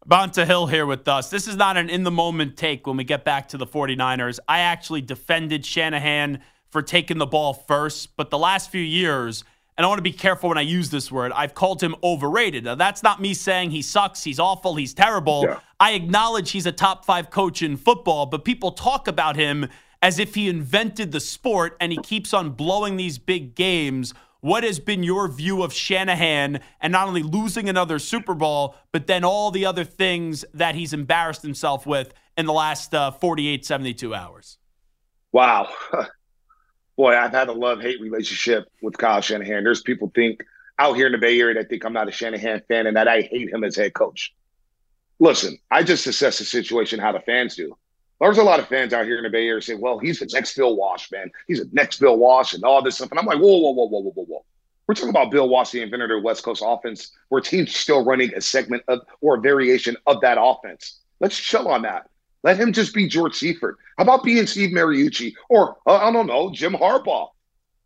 [0.08, 1.30] Bonta Hill here with us.
[1.30, 4.38] This is not an in the moment take when we get back to the 49ers.
[4.46, 8.16] I actually defended Shanahan for taking the ball first.
[8.16, 9.42] But the last few years,
[9.76, 12.64] and I want to be careful when I use this word, I've called him overrated.
[12.64, 15.44] Now, that's not me saying he sucks, he's awful, he's terrible.
[15.46, 15.60] Yeah.
[15.78, 19.68] I acknowledge he's a top five coach in football, but people talk about him
[20.02, 24.14] as if he invented the sport and he keeps on blowing these big games.
[24.40, 29.06] What has been your view of Shanahan and not only losing another Super Bowl, but
[29.06, 33.66] then all the other things that he's embarrassed himself with in the last uh, 48,
[33.66, 34.58] 72 hours?
[35.32, 35.68] Wow.
[36.96, 39.64] boy, I've had a love hate relationship with Kyle Shanahan.
[39.64, 40.42] There's people think
[40.78, 43.08] out here in the Bay Area that think I'm not a Shanahan fan and that
[43.08, 44.34] I hate him as head coach.
[45.18, 47.76] Listen, I just assess the situation how the fans do.
[48.20, 50.28] There's a lot of fans out here in the Bay Area saying, well, he's the
[50.32, 51.30] next Bill Walsh, man.
[51.46, 53.10] He's the next Bill Walsh and all this stuff.
[53.10, 54.44] And I'm like, whoa, whoa, whoa, whoa, whoa, whoa, whoa.
[54.86, 58.32] We're talking about Bill Walsh, the inventor of West Coast offense, where teams still running
[58.34, 61.00] a segment of or a variation of that offense.
[61.20, 62.08] Let's chill on that.
[62.42, 63.76] Let him just be George Seifert.
[63.96, 67.28] How about being Steve Mariucci or uh, I don't know Jim Harbaugh?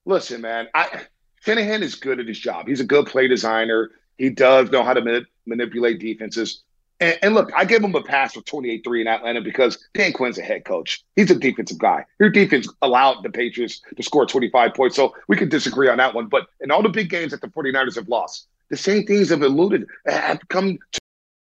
[0.04, 1.02] Listen, man, I
[1.42, 2.68] Shanahan is good at his job.
[2.68, 3.90] He's a good play designer.
[4.18, 6.62] He does know how to ma- manipulate defenses.
[7.00, 10.12] And, and, look, I give him a pass for 28 3 in Atlanta because Dan
[10.12, 11.02] Quinn's a head coach.
[11.16, 12.04] He's a defensive guy.
[12.18, 14.96] Your defense allowed the Patriots to score 25 points.
[14.96, 16.26] So we can disagree on that one.
[16.26, 19.42] But in all the big games that the 49ers have lost, the same things have
[19.42, 20.78] eluded, have come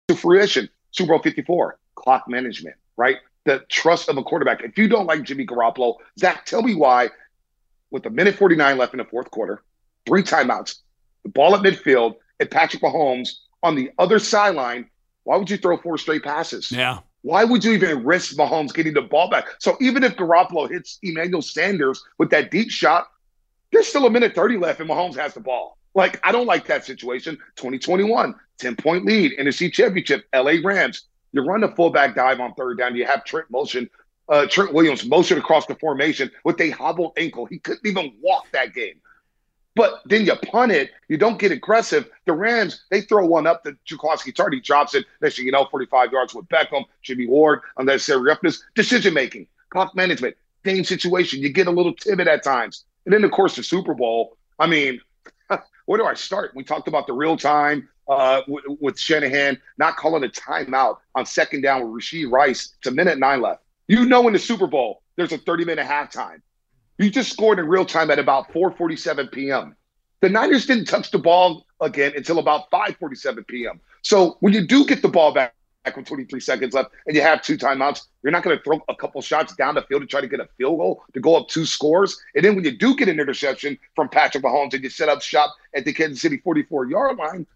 [0.08, 0.70] to fruition.
[0.92, 3.18] Super Bowl 54, clock management, right?
[3.46, 4.64] The trust of a quarterback.
[4.64, 7.10] If you don't like Jimmy Garoppolo, Zach, tell me why,
[7.92, 9.64] with a minute 49 left in the fourth quarter,
[10.06, 10.80] three timeouts,
[11.24, 13.30] the ball at midfield, and Patrick Mahomes
[13.64, 14.90] on the other sideline,
[15.24, 16.72] why would you throw four straight passes?
[16.72, 17.00] Yeah.
[17.22, 19.48] Why would you even risk Mahomes getting the ball back?
[19.60, 23.08] So even if Garoppolo hits Emmanuel Sanders with that deep shot,
[23.72, 25.78] there's still a minute 30 left and Mahomes has the ball.
[25.94, 27.38] Like, I don't like that situation.
[27.56, 31.04] 2021, 10 point lead, NFC Championship, LA Rams.
[31.38, 32.96] You run the fullback dive on third down.
[32.96, 33.88] You have Trent motion,
[34.28, 37.46] uh, Trent Williams motion across the formation with a hobbled ankle.
[37.46, 38.96] He couldn't even walk that game.
[39.76, 42.10] But then you punt it, you don't get aggressive.
[42.26, 45.06] The Rams, they throw one up to Jaquiski Tartt, drops it.
[45.22, 49.96] Next thing you know, 45 yards with Beckham, Jimmy Ward, unnecessary roughness, decision making, clock
[49.96, 51.44] management, game situation.
[51.44, 52.86] You get a little timid at times.
[53.06, 54.38] And then, of course, the Super Bowl.
[54.58, 55.00] I mean,
[55.88, 56.52] where do I start?
[56.54, 61.26] We talked about the real time uh, w- with Shanahan not calling a timeout on
[61.26, 62.76] second down with Rashee Rice.
[62.78, 63.64] It's a minute nine left.
[63.88, 66.42] You know, in the Super Bowl, there's a 30 minute halftime.
[67.00, 69.76] You just scored in real time at about 4:47 p.m.
[70.22, 73.80] The Niners didn't touch the ball again until about 5:47 p.m.
[74.02, 75.54] So when you do get the ball back
[75.96, 78.96] with 23 seconds left and you have two timeouts, you're not going to throw a
[78.96, 81.48] couple shots down the field to try to get a field goal to go up
[81.48, 82.20] two scores.
[82.36, 85.22] And then when you do get an interception from Patrick Mahomes and you set up
[85.22, 87.48] shop at the Kansas City 44 yard line,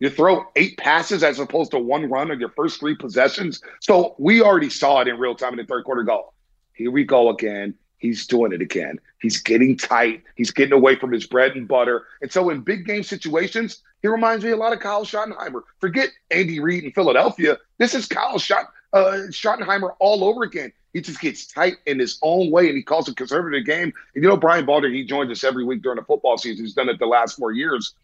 [0.00, 3.60] you throw eight passes as opposed to one run on your first three possessions.
[3.80, 6.04] So we already saw it in real time in the third quarter.
[6.04, 6.32] Go,
[6.72, 7.74] here we go again.
[7.98, 9.00] He's doing it again.
[9.20, 10.22] He's getting tight.
[10.36, 12.06] He's getting away from his bread and butter.
[12.22, 15.62] And so in big game situations, he reminds me a lot of Kyle Schottenheimer.
[15.80, 17.58] Forget Andy Reid in Philadelphia.
[17.78, 20.72] This is Kyle Schott, uh, Schottenheimer all over again.
[20.92, 23.92] He just gets tight in his own way, and he calls a conservative game.
[24.14, 26.64] And you know, Brian Balder, he joins us every week during the football season.
[26.64, 27.94] He's done it the last four years.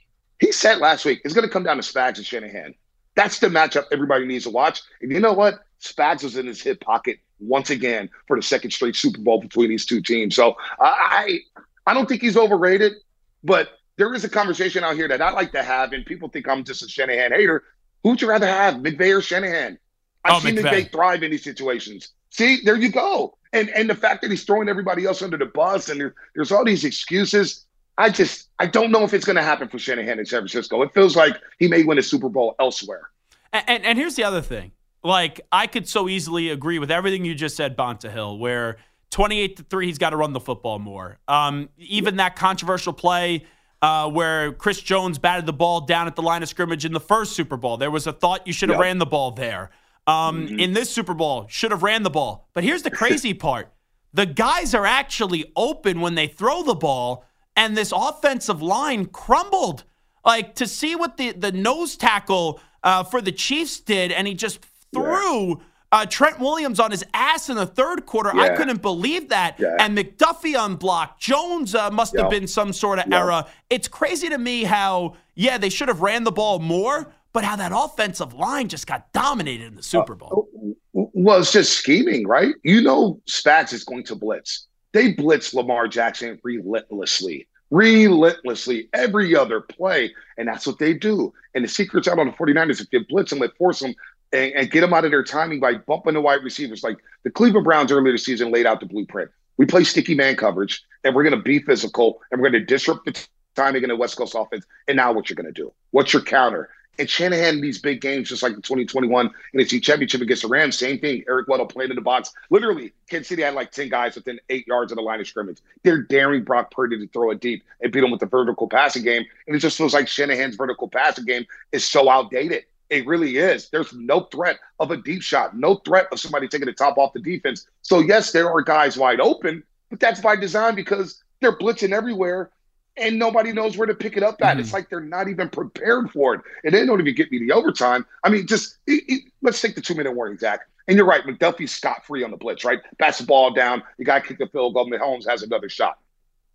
[0.41, 2.75] He said last week, it's going to come down to Spags and Shanahan.
[3.15, 4.83] That's the matchup everybody needs to watch.
[5.01, 5.61] And you know what?
[5.81, 9.69] Spags was in his hip pocket once again for the second straight Super Bowl between
[9.69, 10.35] these two teams.
[10.35, 11.41] So I
[11.87, 12.95] I don't think he's overrated,
[13.43, 16.49] but there is a conversation out here that I like to have, and people think
[16.49, 17.63] I'm just a Shanahan hater.
[18.03, 19.79] Who'd you rather have, McVay or Shanahan?
[20.25, 20.63] I've oh, seen McVay.
[20.63, 22.09] McVay thrive in these situations.
[22.31, 23.37] See, there you go.
[23.53, 26.51] And and the fact that he's throwing everybody else under the bus and there, there's
[26.51, 27.67] all these excuses.
[27.97, 30.83] I just I don't know if it's going to happen for Shanahan in San Francisco.
[30.83, 33.11] It feels like he may win a Super Bowl elsewhere.
[33.53, 34.73] And, and, and here's the other thing.
[35.05, 38.79] Like I could so easily agree with everything you just said, Bonta Hill, where
[39.11, 41.19] 28 to 3, he's got to run the football more.
[41.29, 43.45] Um, even that controversial play
[43.85, 47.01] uh, where Chris Jones batted the ball down at the line of scrimmage in the
[47.01, 47.77] first Super Bowl.
[47.77, 48.83] There was a thought you should have yep.
[48.83, 49.69] ran the ball there.
[50.07, 50.59] Um, mm-hmm.
[50.59, 52.49] In this Super Bowl, should have ran the ball.
[52.55, 53.71] But here's the crazy part
[54.15, 59.85] the guys are actually open when they throw the ball, and this offensive line crumbled.
[60.25, 64.33] Like to see what the, the nose tackle uh, for the Chiefs did, and he
[64.33, 65.49] just threw.
[65.49, 65.65] Yeah.
[65.95, 68.33] Uh, Trent Williams on his ass in the third quarter.
[68.35, 68.43] Yeah.
[68.43, 69.61] I couldn't believe that.
[69.61, 69.77] Yeah.
[69.79, 71.21] And McDuffie unblocked.
[71.21, 72.25] Jones uh, must yep.
[72.25, 73.21] have been some sort of yep.
[73.21, 73.45] error.
[73.71, 77.55] It's crazy to me how, yeah, they should have ran the ball more, but how
[77.55, 80.49] that offensive line just got dominated in the Super Bowl.
[80.97, 82.57] Uh, well, it's just scheming, right?
[82.65, 84.67] You know, Spags is going to blitz.
[84.91, 90.15] They blitz Lamar Jackson relentlessly relentlessly every other play.
[90.39, 91.33] And that's what they do.
[91.55, 92.81] And the secret's out on the 49ers.
[92.81, 93.95] If you blitz them, they force them
[94.35, 96.83] and, and get them out of their timing by bumping the wide receivers.
[96.83, 99.31] Like the Cleveland Browns earlier this season laid out the blueprint.
[99.57, 102.67] We play sticky man coverage, and we're going to be physical, and we're going to
[102.67, 104.67] disrupt the timing in the West Coast offense.
[104.89, 105.73] And now what you're going to do?
[105.93, 106.69] What's your counter?
[106.99, 110.79] And Shanahan, in these big games, just like the 2021 NFC Championship against the Rams,
[110.79, 111.25] same thing.
[111.29, 112.33] Eric Weddle playing in the box.
[112.51, 115.59] Literally, Kansas City had like 10 guys within eight yards of the line of scrimmage.
[115.83, 119.03] They're daring Brock Purdy to throw it deep and beat him with the vertical passing
[119.03, 119.25] game.
[119.47, 122.65] And it just feels like Shanahan's vertical passing game is so outdated.
[122.91, 123.71] It really is.
[123.71, 127.13] There's no threat of a deep shot, no threat of somebody taking the top off
[127.15, 127.67] the defense.
[127.83, 132.51] So, yes, there are guys wide open, but that's by design because they're blitzing everywhere.
[132.97, 134.53] and nobody knows where to pick it up at.
[134.53, 134.61] Mm-hmm.
[134.61, 137.53] It's like they're not even prepared for it, and they don't even get me the
[137.53, 138.07] overtime.
[138.23, 140.61] I mean, just it, it, let's take the two minute warning, Zach.
[140.87, 142.79] And you're right, McDuffie's scot free on the blitz, right?
[142.99, 145.99] Pass the ball down, the guy kicked the field goal, Mahomes has another shot.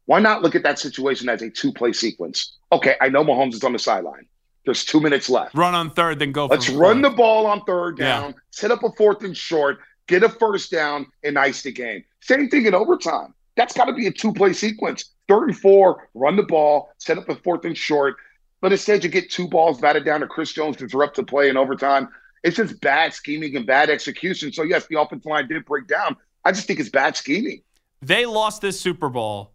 [0.05, 2.57] Why not look at that situation as a two play sequence?
[2.71, 4.27] Okay, I know Mahomes is on the sideline.
[4.69, 5.55] There's two minutes left.
[5.55, 6.45] Run on third, then go.
[6.45, 8.39] Let's run the ball on third down, yeah.
[8.51, 12.03] set up a fourth and short, get a first down, and ice the game.
[12.21, 13.33] Same thing in overtime.
[13.55, 15.05] That's got to be a two play sequence.
[15.27, 18.17] Third and four, run the ball, set up a fourth and short.
[18.61, 21.49] But instead, you get two balls batted down to Chris Jones to interrupt the play
[21.49, 22.09] in overtime.
[22.43, 24.53] It's just bad scheming and bad execution.
[24.53, 26.15] So, yes, the offensive line did break down.
[26.45, 27.63] I just think it's bad scheming.
[28.03, 29.53] They lost this Super Bowl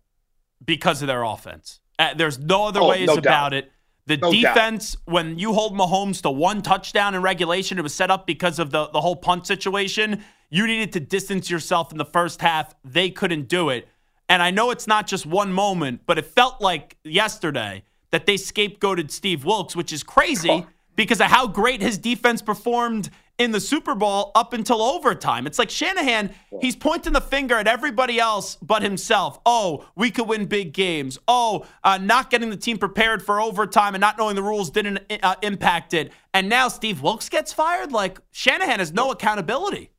[0.64, 1.79] because of their offense.
[2.00, 3.55] Uh, there's no other oh, ways no about doubt.
[3.55, 3.70] it.
[4.07, 5.12] The no defense, doubt.
[5.12, 8.71] when you hold Mahomes to one touchdown in regulation, it was set up because of
[8.71, 10.23] the, the whole punt situation.
[10.51, 12.75] You needed to distance yourself in the first half.
[12.85, 13.88] They couldn't do it.
[14.29, 18.35] And I know it's not just one moment, but it felt like yesterday that they
[18.35, 23.61] scapegoated Steve Wilks, which is crazy because of how great his defense performed in the
[23.61, 25.47] Super Bowl up until overtime.
[25.47, 29.40] It's like Shanahan, he's pointing the finger at everybody else but himself.
[29.44, 31.18] Oh, we could win big games.
[31.27, 35.01] Oh, uh, not getting the team prepared for overtime and not knowing the rules didn't
[35.23, 36.12] uh, impact it.
[36.33, 37.92] And now Steve Wilks gets fired?
[37.92, 39.90] Like, Shanahan has no accountability.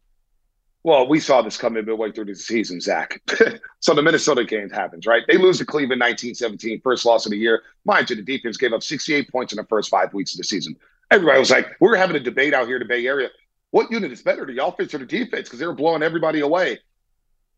[0.85, 3.19] Well, we saw this coming midway through the season, Zach.
[3.79, 5.23] so the Minnesota game happens, right?
[5.27, 7.63] They lose to Cleveland 1917, first loss of the year.
[7.85, 10.43] Mind you, the defense gave up 68 points in the first five weeks of the
[10.43, 10.75] season.
[11.15, 13.29] Everybody was like, we are having a debate out here in the Bay Area.
[13.71, 15.47] What unit is better, the offense or the defense?
[15.47, 16.79] Because they were blowing everybody away.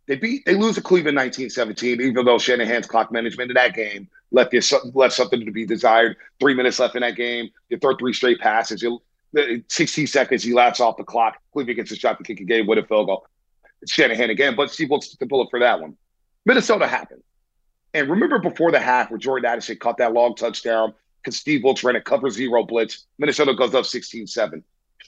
[0.08, 4.08] They beat, they lose to Cleveland 1917, even though Shanahan's clock management in that game
[4.32, 4.62] left you
[4.94, 6.18] left something to be desired.
[6.40, 7.50] Three minutes left in that game.
[7.70, 8.82] You throw three straight passes.
[8.82, 9.02] You
[9.68, 11.38] 16 seconds, he laughs off the clock.
[11.52, 13.26] Cleveland gets a shot to kick a game with a field goal.
[13.82, 15.98] It's Shanahan again, but Steve Wilks the bullet for that one.
[16.46, 17.24] Minnesota happened.
[17.94, 20.94] And remember before the half where Jordan Addison caught that long touchdown
[21.28, 23.06] because Steve Wilks ran a cover zero blitz.
[23.20, 24.64] Minnesota goes up 16 7.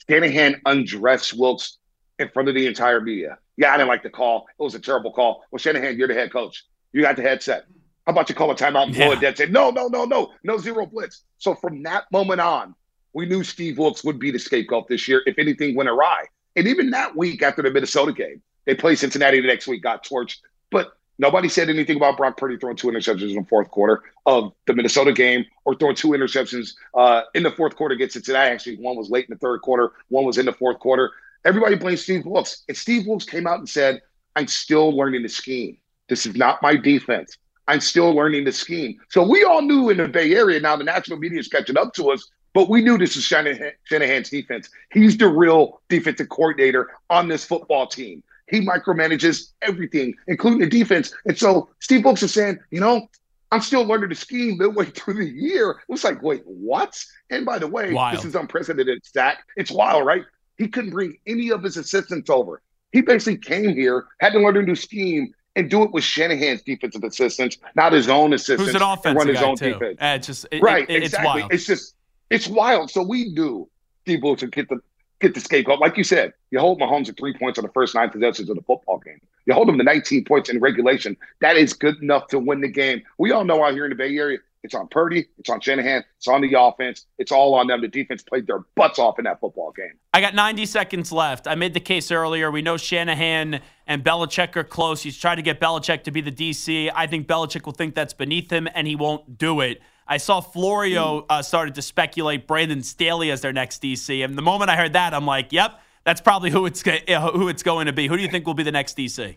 [0.06, 1.78] Shanahan undressed Wilks
[2.18, 3.38] in front of the entire media.
[3.56, 4.46] Yeah, I didn't like the call.
[4.58, 5.44] It was a terrible call.
[5.50, 6.66] Well, Shanahan, you're the head coach.
[6.92, 7.64] You got the headset.
[8.06, 9.06] How about you call a timeout and yeah.
[9.06, 9.38] blow it dead?
[9.38, 11.22] Say, no, no, no, no, no zero blitz.
[11.38, 12.74] So from that moment on,
[13.14, 16.24] we knew Steve Wilks would be the scapegoat this year if anything went awry.
[16.54, 20.04] And even that week after the Minnesota game, they play Cincinnati the next week, got
[20.04, 20.40] torched.
[20.70, 24.52] But nobody said anything about Brock Purdy throwing two interceptions in the fourth quarter of
[24.66, 28.50] the Minnesota game or throwing two interceptions uh, in the fourth quarter against Cincinnati.
[28.50, 31.10] Actually, one was late in the third quarter, one was in the fourth quarter.
[31.44, 32.64] Everybody blames Steve Wilks.
[32.68, 34.00] And Steve Wilks came out and said,
[34.34, 35.76] I'm still learning the scheme.
[36.08, 37.36] This is not my defense.
[37.68, 38.98] I'm still learning the scheme.
[39.10, 41.94] So we all knew in the Bay Area, now the national media is catching up
[41.94, 44.70] to us, but we knew this is Shanahan, Shanahan's defense.
[44.92, 48.22] He's the real defensive coordinator on this football team.
[48.50, 51.12] He micromanages everything, including the defense.
[51.24, 53.08] And so Steve Wilks is saying, you know,
[53.52, 55.70] I'm still learning the scheme midway through the year.
[55.70, 57.02] It was like, wait, what?
[57.30, 58.16] And by the way, wild.
[58.16, 59.38] this is unprecedented stat.
[59.56, 60.24] It's wild, right?
[60.56, 62.62] He couldn't bring any of his assistants over.
[62.92, 66.62] He basically came here, had to learn a new scheme, and do it with Shanahan's
[66.62, 68.72] defensive assistants, not his own assistants.
[68.72, 69.72] Who's an offensive run his own too.
[69.72, 69.98] defense.
[70.00, 71.04] Uh, it's just it, right, it, exactly.
[71.04, 71.52] It's, wild.
[71.52, 71.94] it's just
[72.30, 72.90] it's wild.
[72.90, 73.68] So we knew
[74.02, 74.80] Steve Wilks would get the
[75.20, 75.80] get the scapegoat.
[75.80, 78.56] Like you said, you hold Mahomes at three points on the first nine possessions of
[78.56, 79.20] the football game.
[79.46, 81.16] You hold him to 19 points in regulation.
[81.40, 83.02] That is good enough to win the game.
[83.18, 86.04] We all know out here in the Bay Area, it's on Purdy, it's on Shanahan,
[86.18, 87.80] it's on the offense, it's all on them.
[87.80, 89.92] The defense played their butts off in that football game.
[90.12, 91.48] I got 90 seconds left.
[91.48, 92.50] I made the case earlier.
[92.50, 95.02] We know Shanahan and Belichick are close.
[95.02, 96.92] He's trying to get Belichick to be the DC.
[96.94, 99.80] I think Belichick will think that's beneath him, and he won't do it.
[100.10, 104.42] I saw Florio uh, started to speculate Brandon Staley as their next DC, and the
[104.42, 107.92] moment I heard that, I'm like, "Yep, that's probably who it's who it's going to
[107.92, 109.36] be." Who do you think will be the next DC?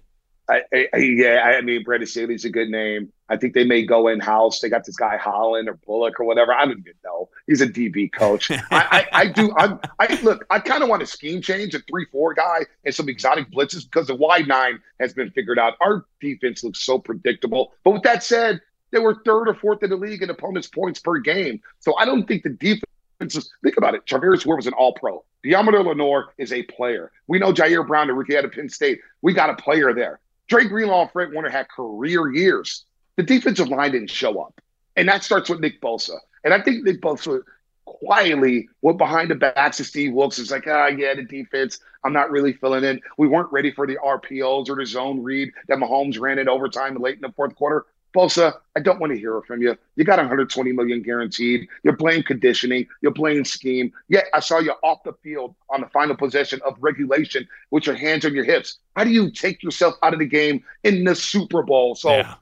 [0.49, 3.13] I, I, yeah, I mean, Brandon Staley's a good name.
[3.29, 4.59] I think they may go in house.
[4.59, 6.53] They got this guy Holland or Bullock or whatever.
[6.53, 7.29] I don't even know.
[7.47, 8.51] He's a DB coach.
[8.51, 9.53] I, I, I, do.
[9.55, 10.43] I'm, I look.
[10.49, 14.07] I kind of want a scheme change, a three-four guy, and some exotic blitzes because
[14.07, 15.75] the wide nine has been figured out.
[15.81, 17.73] Our defense looks so predictable.
[17.83, 18.59] But with that said,
[18.93, 21.61] they were third or fourth in the league in opponents' points per game.
[21.79, 22.85] So I don't think the defense.
[23.21, 24.05] Is, think about it.
[24.05, 25.23] Charvarius Ward was an All-Pro.
[25.45, 27.11] Deommodo Lenoir is a player.
[27.27, 28.99] We know Ji'Ayir Brown, the rookie out of Penn State.
[29.21, 30.19] We got a player there.
[30.47, 32.85] Dre Greenlaw and Fred Warner had career years.
[33.15, 34.59] The defensive line didn't show up.
[34.95, 36.17] And that starts with Nick Bosa.
[36.43, 37.41] And I think Nick Bosa
[37.85, 40.39] quietly went behind the backs of Steve Wilks.
[40.39, 43.01] It's like, ah, yeah, the defense, I'm not really filling in.
[43.17, 46.95] We weren't ready for the RPOs or the zone read that Mahomes ran in overtime
[46.95, 47.85] late in the fourth quarter.
[48.13, 49.77] Bosa, I don't want to hear it from you.
[49.95, 51.67] You got 120 million guaranteed.
[51.83, 52.87] You're playing conditioning.
[53.01, 53.91] You're playing scheme.
[54.07, 57.95] Yet I saw you off the field on the final possession of regulation with your
[57.95, 58.77] hands on your hips.
[58.95, 61.95] How do you take yourself out of the game in the Super Bowl?
[61.95, 62.35] So yeah.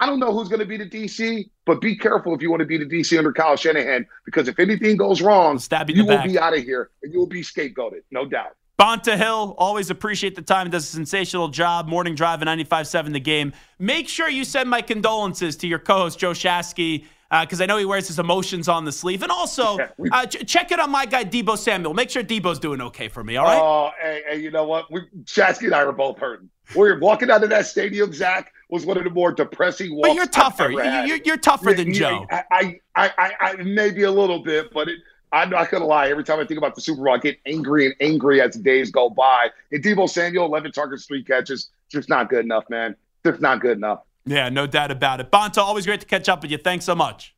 [0.00, 2.60] I don't know who's going to be the DC, but be careful if you want
[2.60, 5.58] to be the DC under Kyle Shanahan, because if anything goes wrong,
[5.88, 6.28] you will back.
[6.28, 8.56] be out of here and you will be scapegoated, no doubt.
[8.78, 10.68] Bonta Hill, always appreciate the time.
[10.68, 11.86] Does a sensational job.
[11.86, 13.52] Morning drive at 95.7 the game.
[13.78, 17.04] Make sure you send my condolences to your co-host Joe Shasky
[17.40, 19.22] because I know he wears his emotions on the sleeve.
[19.22, 19.78] And also,
[20.12, 21.94] uh, ch- check it on my guy Deebo Samuel.
[21.94, 23.36] Make sure Deebo's doing okay for me.
[23.36, 23.60] All right.
[23.60, 24.90] Oh, hey, hey, you know what?
[24.90, 26.50] We Shasky and I were both hurting.
[26.74, 30.08] We were walking out of that stadium, Zach, was one of the more depressing walks.
[30.08, 30.70] but you're tougher.
[30.70, 31.08] You- had.
[31.08, 32.26] you- You're tougher Yeah, than yeah, Joe.
[32.30, 34.98] I, I, I, I, I maybe a little bit, but it,
[35.34, 36.08] I'm not gonna lie.
[36.08, 38.62] Every time I think about the Super Bowl, I get angry and angry as the
[38.62, 39.48] days go by.
[39.72, 42.94] And Deebo Samuel, 11 targets, three catches, just not good enough, man.
[43.26, 44.02] Just not good enough.
[44.26, 45.32] Yeah, no doubt about it.
[45.32, 46.58] Bonta, always great to catch up with you.
[46.58, 47.34] Thanks so much.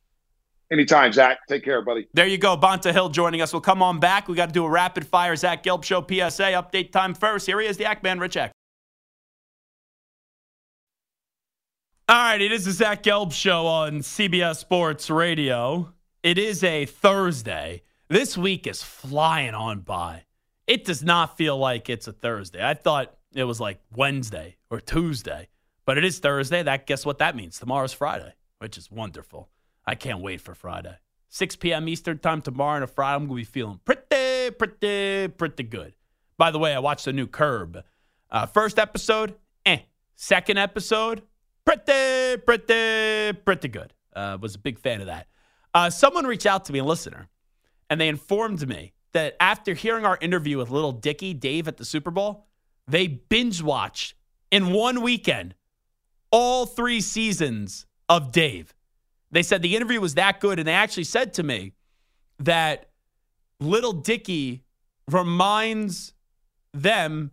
[0.71, 1.39] Anytime, Zach.
[1.49, 2.07] Take care, buddy.
[2.13, 2.55] There you go.
[2.55, 3.51] Bonta Hill joining us.
[3.51, 4.27] We'll come on back.
[4.27, 7.47] We got to do a rapid fire Zach Gelb Show PSA update time first.
[7.47, 8.51] Here he is, the Ackman Rich Ack.
[12.09, 15.93] All right, it is the Zach Gelb Show on CBS Sports Radio.
[16.21, 17.81] It is a Thursday.
[18.09, 20.23] This week is flying on by.
[20.65, 22.65] It does not feel like it's a Thursday.
[22.65, 25.49] I thought it was like Wednesday or Tuesday,
[25.85, 26.63] but it is Thursday.
[26.63, 27.59] That guess what that means?
[27.59, 29.49] Tomorrow's Friday, which is wonderful.
[29.85, 30.95] I can't wait for Friday.
[31.27, 31.89] 6 p.m.
[31.89, 33.15] Eastern time tomorrow and a Friday.
[33.15, 35.93] I'm gonna be feeling pretty, pretty, pretty good.
[36.37, 37.83] By the way, I watched the new Curb.
[38.31, 39.35] Uh, first episode,
[39.65, 39.79] eh.
[40.15, 41.23] Second episode,
[41.65, 43.91] pretty, pretty, pretty good.
[44.15, 45.27] Uh, was a big fan of that.
[45.73, 47.27] Uh, someone reached out to me, a listener,
[47.89, 51.85] and they informed me that after hearing our interview with little Dicky Dave at the
[51.85, 52.45] Super Bowl,
[52.87, 54.15] they binge watched
[54.51, 55.55] in one weekend
[56.31, 58.73] all three seasons of Dave.
[59.31, 61.73] They said the interview was that good, and they actually said to me
[62.39, 62.89] that
[63.59, 64.63] little Dicky
[65.09, 66.13] reminds
[66.73, 67.31] them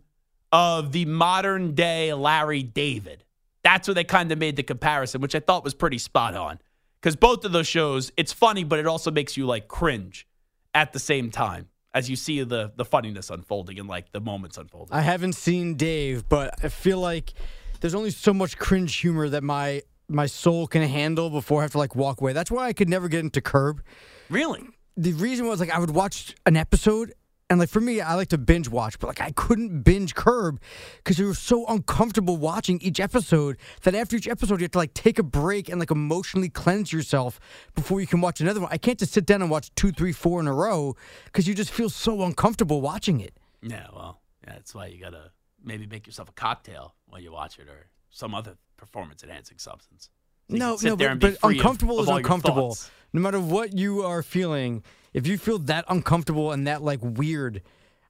[0.51, 3.23] of the modern day Larry David.
[3.63, 6.59] That's what they kind of made the comparison, which I thought was pretty spot on.
[7.01, 10.27] Because both of those shows, it's funny, but it also makes you like cringe
[10.75, 14.57] at the same time as you see the the funniness unfolding and like the moments
[14.57, 14.93] unfolding.
[14.93, 17.33] I haven't seen Dave, but I feel like
[17.79, 21.71] there's only so much cringe humor that my my soul can handle before I have
[21.71, 22.33] to like walk away.
[22.33, 23.81] That's why I could never get into Curb.
[24.29, 24.61] really?
[24.97, 27.13] The reason was like I would watch an episode
[27.49, 30.59] and like for me, I like to binge watch, but like I couldn't binge Curb
[30.97, 34.79] because you were so uncomfortable watching each episode that after each episode you have to
[34.79, 37.39] like take a break and like emotionally cleanse yourself
[37.75, 38.69] before you can watch another one.
[38.71, 41.53] I can't just sit down and watch two, three, four in a row because you
[41.53, 43.37] just feel so uncomfortable watching it.
[43.61, 45.31] Yeah, well, yeah, that's why you gotta
[45.63, 50.09] maybe make yourself a cocktail while you watch it or some other performance enhancing substance.
[50.49, 52.77] So no, no, but, but uncomfortable of is your uncomfortable.
[53.13, 54.83] No matter what you are feeling,
[55.15, 57.61] if you feel that uncomfortable and that like weird,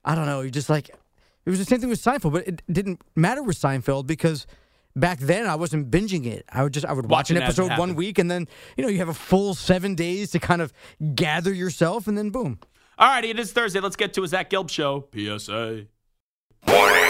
[0.04, 2.64] I don't know, you just like it was the same thing with Seinfeld, but it
[2.70, 4.48] didn't matter with Seinfeld because
[4.96, 6.46] back then I wasn't binging it.
[6.52, 8.30] I would just I would watch Watching an it as it episode one week and
[8.30, 10.74] then you know you have a full seven days to kind of
[11.14, 12.60] gather yourself and then boom.
[12.98, 13.80] All righty, it is Thursday.
[13.80, 15.08] Let's get to a Zach Gelb show.
[15.14, 15.86] PSA.
[16.66, 17.02] Morning.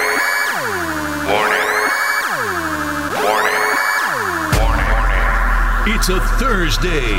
[5.87, 7.13] It's a Thursday.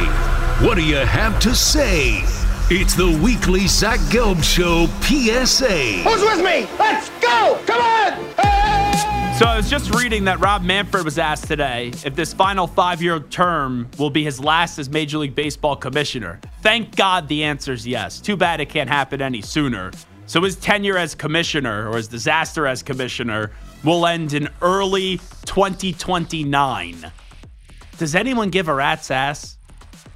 [0.66, 2.24] What do you have to say?
[2.69, 6.03] It's the weekly Zach Gelb Show PSA.
[6.03, 6.69] Who's with me?
[6.81, 7.62] Let's go!
[7.64, 8.12] Come on!
[8.35, 9.37] Hey!
[9.39, 13.21] So I was just reading that Rob Manfred was asked today if this final five-year
[13.21, 16.41] term will be his last as Major League Baseball commissioner.
[16.61, 18.21] Thank God the answer is yes.
[18.21, 19.93] Too bad it can't happen any sooner.
[20.27, 23.53] So his tenure as commissioner or his disaster as commissioner
[23.85, 27.12] will end in early 2029.
[27.97, 29.57] Does anyone give a rat's ass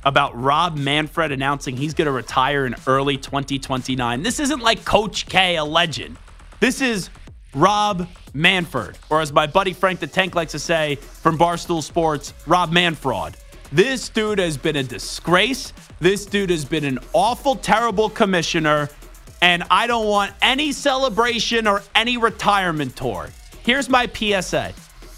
[0.04, 4.22] about Rob Manfred announcing he's going to retire in early 2029?
[4.22, 6.16] This isn't like Coach K, a legend.
[6.60, 7.10] This is
[7.54, 12.32] Rob Manfred, or as my buddy Frank the Tank likes to say from Barstool Sports,
[12.46, 13.34] Rob Manfraud.
[13.72, 15.72] This dude has been a disgrace.
[16.00, 18.88] This dude has been an awful, terrible commissioner,
[19.42, 23.30] and I don't want any celebration or any retirement tour.
[23.62, 24.72] Here's my PSA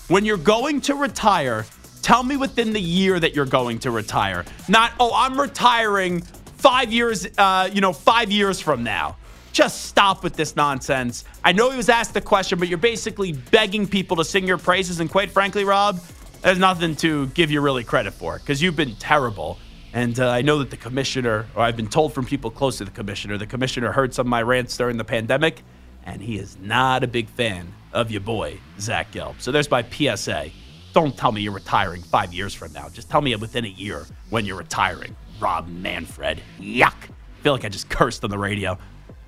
[0.09, 1.65] when you're going to retire,
[2.03, 4.45] tell me within the year that you're going to retire.
[4.69, 6.21] Not, oh, I'm retiring
[6.57, 9.17] five years, uh, you know, five years from now.
[9.53, 11.25] Just stop with this nonsense.
[11.45, 14.59] I know he was asked the question, but you're basically begging people to sing your
[14.59, 15.01] praises.
[15.01, 16.01] And quite frankly, Rob,
[16.41, 19.59] there's nothing to give you really credit for because you've been terrible.
[19.93, 22.85] And uh, I know that the commissioner, or I've been told from people close to
[22.85, 25.63] the commissioner, the commissioner heard some of my rants during the pandemic,
[26.05, 29.35] and he is not a big fan of your boy, Zach Gelb.
[29.39, 30.51] So there's my PSA.
[30.93, 32.89] Don't tell me you're retiring five years from now.
[32.89, 35.17] Just tell me within a year when you're retiring.
[35.41, 36.41] Rob Manfred.
[36.61, 36.95] Yuck.
[36.95, 38.79] I feel like I just cursed on the radio.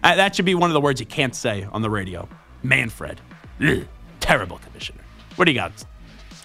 [0.02, 2.28] Uh, that should be one of the words you can't say on the radio.
[2.62, 3.20] Manfred.
[3.60, 3.86] Ugh.
[4.20, 5.00] Terrible commissioner.
[5.36, 5.72] What do you got?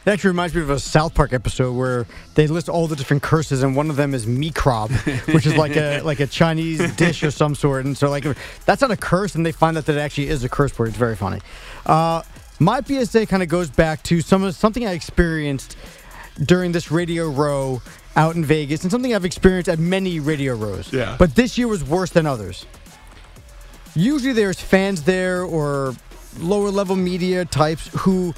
[0.06, 3.22] It actually reminds me of a South Park episode where they list all the different
[3.22, 4.90] curses, and one of them is mikrob,
[5.34, 7.86] which is like a like a Chinese dish of some sort.
[7.86, 8.26] And so, like,
[8.66, 10.88] that's not a curse, and they find out that it actually is a curse word.
[10.88, 11.42] It's very funny.
[11.86, 12.24] Uh,
[12.60, 15.78] my PSA kind of goes back to some of something I experienced
[16.46, 17.82] during this radio row
[18.16, 20.92] out in Vegas, and something I've experienced at many radio rows.
[20.92, 21.16] Yeah.
[21.18, 22.66] But this year was worse than others.
[23.96, 25.96] Usually, there's fans there or
[26.40, 28.34] lower level media types who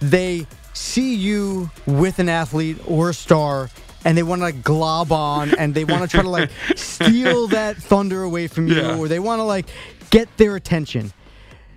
[0.00, 3.70] they see you with an athlete or a star
[4.04, 7.46] and they want to like glob on and they want to try to like steal
[7.48, 8.96] that thunder away from you Yeah.
[8.98, 9.66] or they want to like
[10.10, 11.12] get their attention.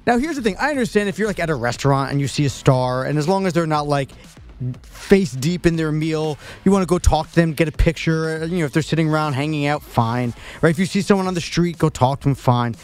[0.08, 0.56] Now here's the thing.
[0.58, 3.28] I understand if you're like at a restaurant and you see a star and as
[3.28, 4.10] long as they're not like
[4.84, 8.46] face deep in their meal, you want to go talk to them, get a picture,
[8.46, 10.34] you know, if they're sitting around hanging out, fine.
[10.62, 10.70] Right?
[10.70, 12.76] If you see someone on the street, go talk to them, fine.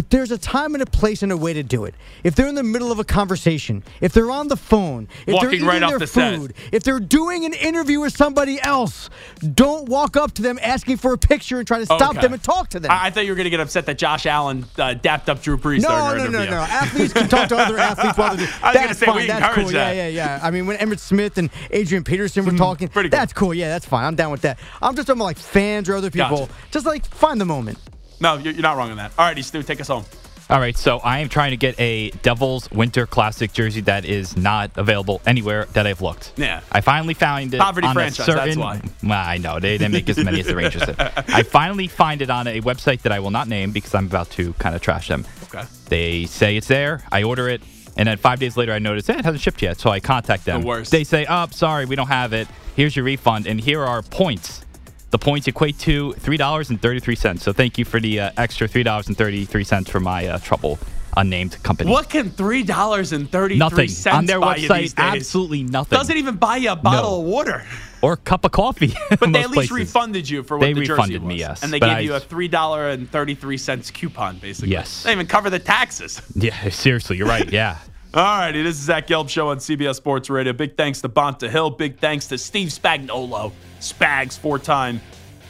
[0.00, 1.94] But there's a time and a place and a way to do it.
[2.24, 5.48] If they're in the middle of a conversation, if they're on the phone, if Walking
[5.50, 6.38] they're eating right their the set.
[6.38, 9.10] food, if they're doing an interview with somebody else,
[9.54, 12.22] don't walk up to them asking for a picture and try to stop Okay.
[12.22, 12.90] them and talk to them.
[12.90, 15.42] I, I thought you were going to get upset that Josh Allen uh, dapped up
[15.42, 16.56] Drew Brees No, no, no, no.
[16.62, 18.58] Athletes can talk to other athletes while they're doing.
[18.62, 19.16] I was gonna That's say, fine.
[19.16, 19.72] we that's encourage cool.
[19.74, 19.96] that.
[19.96, 20.40] Yeah, yeah, yeah.
[20.42, 23.18] I mean, when Emmitt Smith and Adrian Peterson were talking, pretty cool.
[23.18, 23.52] that's cool.
[23.52, 24.06] Yeah, that's fine.
[24.06, 24.58] I'm down with that.
[24.80, 26.38] I'm just talking about like fans or other people.
[26.46, 26.52] Gotcha.
[26.70, 27.76] Just like find the moment.
[28.20, 29.12] No, you're, you're not wrong on that.
[29.18, 30.04] All righty, Stu, take us home.
[30.50, 34.36] All right, so I am trying to get a Devils Winter Classic jersey that is
[34.36, 36.32] not available anywhere that I've looked.
[36.36, 36.60] Yeah.
[36.72, 38.60] I finally found it Poverty on franchise, a that's certain.
[38.60, 38.82] why.
[39.00, 40.96] Well, I know they didn't make as many as the Rangers did.
[40.98, 44.28] I finally find it on a website that I will not name because I'm about
[44.32, 45.24] to kind of trash them.
[45.44, 45.62] Okay.
[45.88, 47.04] They say it's there.
[47.12, 47.62] I order it,
[47.96, 49.78] and then five days later, I notice eh, it hasn't shipped yet.
[49.78, 50.62] So I contact them.
[50.62, 50.90] The worst.
[50.90, 52.48] They say, "Oh, sorry, we don't have it.
[52.74, 54.64] Here's your refund, and here are points."
[55.10, 57.42] The points equate to three dollars and thirty-three cents.
[57.42, 60.38] So thank you for the uh, extra three dollars and thirty-three cents for my uh,
[60.38, 60.78] trouble,
[61.16, 61.90] unnamed company.
[61.90, 65.16] What can three dollars and thirty three Nothing cents on their buy you these website.
[65.16, 65.96] Absolutely nothing.
[65.98, 67.20] Doesn't even buy you a bottle No.
[67.22, 67.64] of water.
[68.02, 68.94] or a cup of coffee.
[69.18, 71.72] But they at least refunded you for what They the jersey refunded me, yes, And
[71.72, 74.70] they gave I- you a three dollar and thirty three cents coupon, basically.
[74.70, 75.02] Yes.
[75.02, 76.22] They even cover the taxes.
[76.36, 77.50] Yeah, seriously, you're right.
[77.50, 77.78] Yeah.
[78.14, 80.52] All righty, this is Zach Gelb Show on CBS Sports Radio.
[80.52, 81.70] Big thanks to Bonta Hill.
[81.70, 85.00] Big thanks to Steve Spagnuolo, Spags, four-time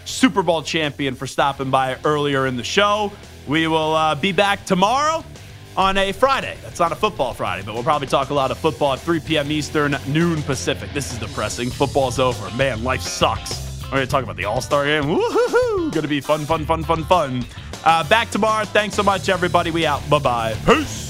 [0.05, 3.13] Super Bowl champion, for stopping by earlier in the show.
[3.47, 5.25] We will uh, be back tomorrow
[5.77, 6.57] on a Friday.
[6.63, 9.21] That's not a football Friday, but we'll probably talk a lot of football at 3
[9.21, 9.51] p.m.
[9.51, 10.91] Eastern, noon Pacific.
[10.93, 11.71] This is depressing.
[11.71, 12.55] Football's over.
[12.57, 13.83] Man, life sucks.
[13.85, 15.09] We're going to talk about the All Star game.
[15.09, 15.91] Woo-hoo-hoo.
[15.91, 17.45] Going to be fun, fun, fun, fun, fun.
[17.85, 18.65] Uh, back tomorrow.
[18.65, 19.71] Thanks so much, everybody.
[19.71, 20.09] We out.
[20.09, 20.57] Bye bye.
[20.65, 21.10] Peace.